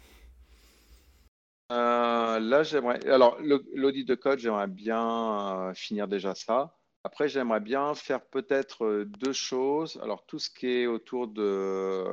[1.71, 2.07] Euh,
[2.39, 3.05] Là, j'aimerais.
[3.09, 3.37] Alors,
[3.73, 6.75] l'audit de code, j'aimerais bien euh, finir déjà ça.
[7.03, 9.99] Après, j'aimerais bien faire peut-être euh, deux choses.
[10.03, 12.03] Alors, tout ce qui est autour de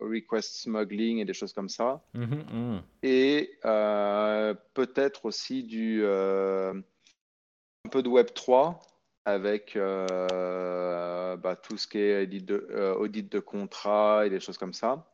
[0.00, 2.04] request smuggling et des choses comme ça.
[2.14, 2.82] Mmh mmh.
[3.02, 6.04] Et euh, peut-être aussi du,
[7.84, 8.80] un peu de Web 3
[9.24, 14.74] avec bah, tout ce qui est audit de, audit de contrat et des choses comme
[14.74, 15.10] ça.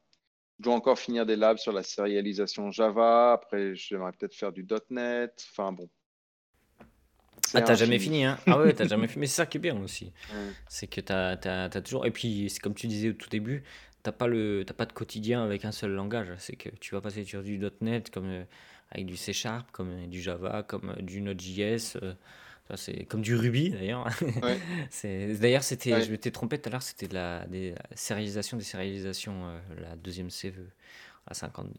[0.59, 3.33] Je dois encore finir des labs sur la sérialisation Java.
[3.33, 5.47] Après, j'aimerais peut-être faire du .NET.
[5.53, 5.89] Enfin, bon,
[7.55, 9.21] ah, t'as jamais fini, hein Ah ouais, t'as jamais fini.
[9.21, 10.13] Mais c'est ça qui est bien aussi.
[10.69, 12.07] C'est que t'as as, toujours.
[12.07, 13.65] Et puis, c'est comme tu disais au tout début,
[14.03, 14.65] t'as pas, le...
[14.77, 16.29] pas de quotidien avec un seul langage.
[16.39, 18.45] C'est que tu vas passer sur du .NET comme, euh,
[18.91, 21.99] avec du C Sharp, comme euh, du Java, comme euh, du Node.js.
[22.77, 24.09] c'est comme du Ruby d'ailleurs.
[24.43, 25.35] Ouais.
[25.41, 29.61] d'ailleurs, c'était, je m'étais trompé tout à l'heure, c'était de la des sérialisations des sérialisations,
[29.81, 30.61] la deuxième CV
[31.27, 31.73] à 52.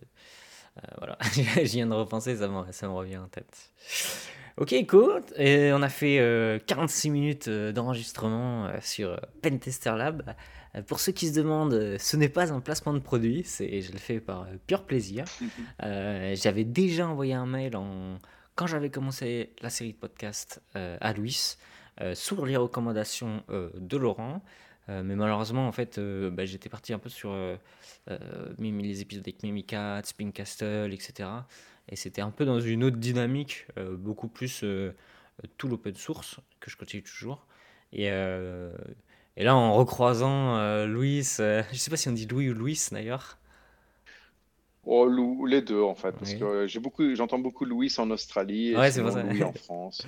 [0.98, 3.72] voilà, je viens de repenser, ça me, ça me revient en tête.
[4.58, 5.22] Ok, cool.
[5.38, 10.36] Et on a fait 46 euh, minutes euh, d'enregistrement euh, sur Pentester Lab.
[10.88, 13.98] Pour ceux qui se demandent, ce n'est pas un placement de produit, c'est, je le
[13.98, 15.26] fais par pur plaisir.
[15.82, 18.18] j'avais déjà envoyé un mail en,
[18.56, 21.58] quand j'avais commencé la série de podcasts à Louis,
[22.14, 24.42] sur les recommandations de Laurent.
[24.88, 27.36] mais malheureusement, en fait, bah, j'étais parti un peu sur
[28.08, 30.02] les épisodes avec Mimikat,
[30.34, 31.30] Castle, etc.
[31.92, 34.94] Et c'était un peu dans une autre dynamique, euh, beaucoup plus euh,
[35.58, 37.46] tout l'open source, que je continue toujours.
[37.92, 38.72] Et, euh,
[39.36, 42.80] et là, en recroisant Louis, je ne sais pas si on dit Louis ou Louis
[42.92, 43.38] d'ailleurs.
[44.84, 48.78] Oh, les deux en fait, parce que j'ai beaucoup, j'entends beaucoup Louis en Australie et
[48.78, 50.06] ouais, Louis en France.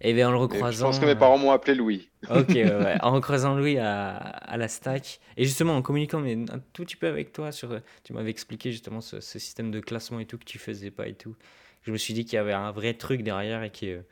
[0.00, 0.70] Et bien en le recroisant.
[0.70, 2.10] je pense que mes parents m'ont appelé Louis.
[2.30, 5.20] Ok, ouais, en recroisant Louis à, à, la stack.
[5.36, 8.70] Et justement en communiquant mais un tout petit peu avec toi, sur, tu m'avais expliqué
[8.70, 11.36] justement ce, système de classement et tout que tu faisais pas et tout.
[11.82, 14.02] Je me suis dit qu'il y avait un vrai truc derrière et que,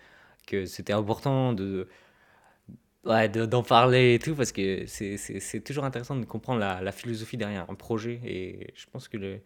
[0.47, 1.89] que c'était important de.
[3.05, 7.37] Ouais, d'en parler et tout, parce que c'est toujours intéressant de comprendre la, la, philosophie
[7.37, 8.21] derrière un projet.
[8.25, 9.41] Et je pense que le,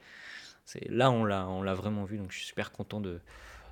[0.89, 3.21] là, on l'a vraiment vu, donc je suis super content de,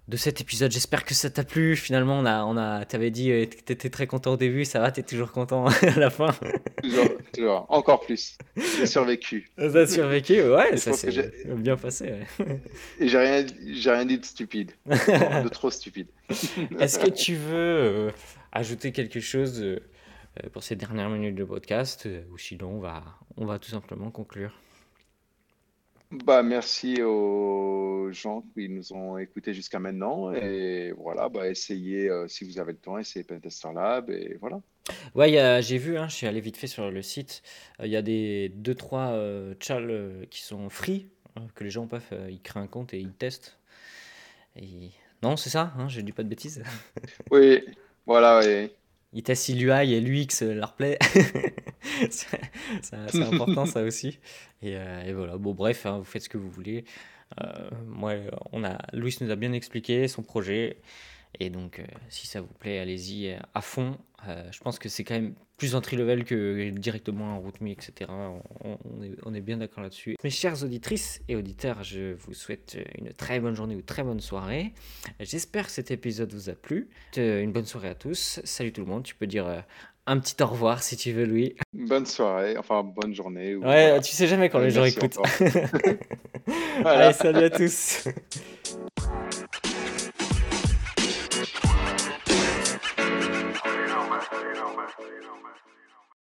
[0.09, 0.71] de cet épisode.
[0.71, 1.77] J'espère que ça t'a plu.
[1.77, 4.81] Finalement, on a, on a, t'avais dit euh, que t'étais très content au début, ça
[4.81, 6.35] va, t'es toujours content à la fin?
[6.83, 7.67] Toujours, toujours.
[7.69, 8.37] encore plus.
[8.57, 9.51] J'ai survécu.
[9.57, 12.13] Ça a survécu, ouais, ça s'est bien passé.
[12.39, 12.61] Ouais.
[13.01, 16.09] Et j'ai rien, j'ai rien dit de stupide, de trop stupide.
[16.79, 18.11] Est-ce que tu veux euh,
[18.53, 19.81] ajouter quelque chose euh,
[20.53, 23.05] pour ces dernières minutes de podcast, ou sinon on va,
[23.37, 24.53] on va tout simplement conclure.
[26.23, 30.33] Bah, merci aux gens qui nous ont écoutés jusqu'à maintenant.
[30.33, 34.11] Et voilà, bah, essayez, euh, si vous avez le temps, essayez Pentester Lab.
[34.11, 34.61] Et voilà.
[35.15, 37.43] Ouais, j'ai vu, hein, je suis allé vite fait sur le site.
[37.81, 41.87] Euh, il y a des 2-3 euh, chals qui sont free, hein, que les gens
[41.87, 43.59] peuvent, ils créent un compte et ils testent.
[44.57, 44.91] Et...
[45.23, 46.63] Non, c'est ça, hein, j'ai dit pas de bêtises.
[47.31, 47.65] Oui,
[48.07, 48.71] voilà, oui
[49.15, 50.99] il teste si l'UI et l'UX leur plaît.
[52.11, 54.19] c'est important ça aussi.
[54.63, 56.85] Euh, et, voilà, bon bref, hein, vous faites ce que vous voulez.
[57.43, 58.15] Euh, moi,
[58.53, 60.79] on a, Louis nous a bien expliqué son projet.
[61.41, 63.99] Et donc, euh, si ça vous plaît, allez-y à fond.
[64.51, 68.11] je pense que c'est quand même plus entry level que directement en RootMe, etc.
[68.63, 70.17] On, est, bien d'accord là-dessus.
[70.25, 74.21] Mes chères auditrices et auditeurs, je vous souhaite une très bonne journée ou très bonne
[74.21, 74.73] soirée.
[75.21, 76.89] J'espère que cet épisode vous a plu.
[77.17, 78.41] Une bonne soirée à tous.
[78.45, 79.05] Salut tout le monde.
[79.05, 79.65] Tu peux dire
[80.07, 81.57] un petit au revoir si tu veux, Louis.
[81.73, 83.57] Bonne soirée, enfin bonne journée.
[83.57, 85.19] ouais, tu sais jamais quand les gens écoutent.
[86.85, 88.09] Allez, salut à tous.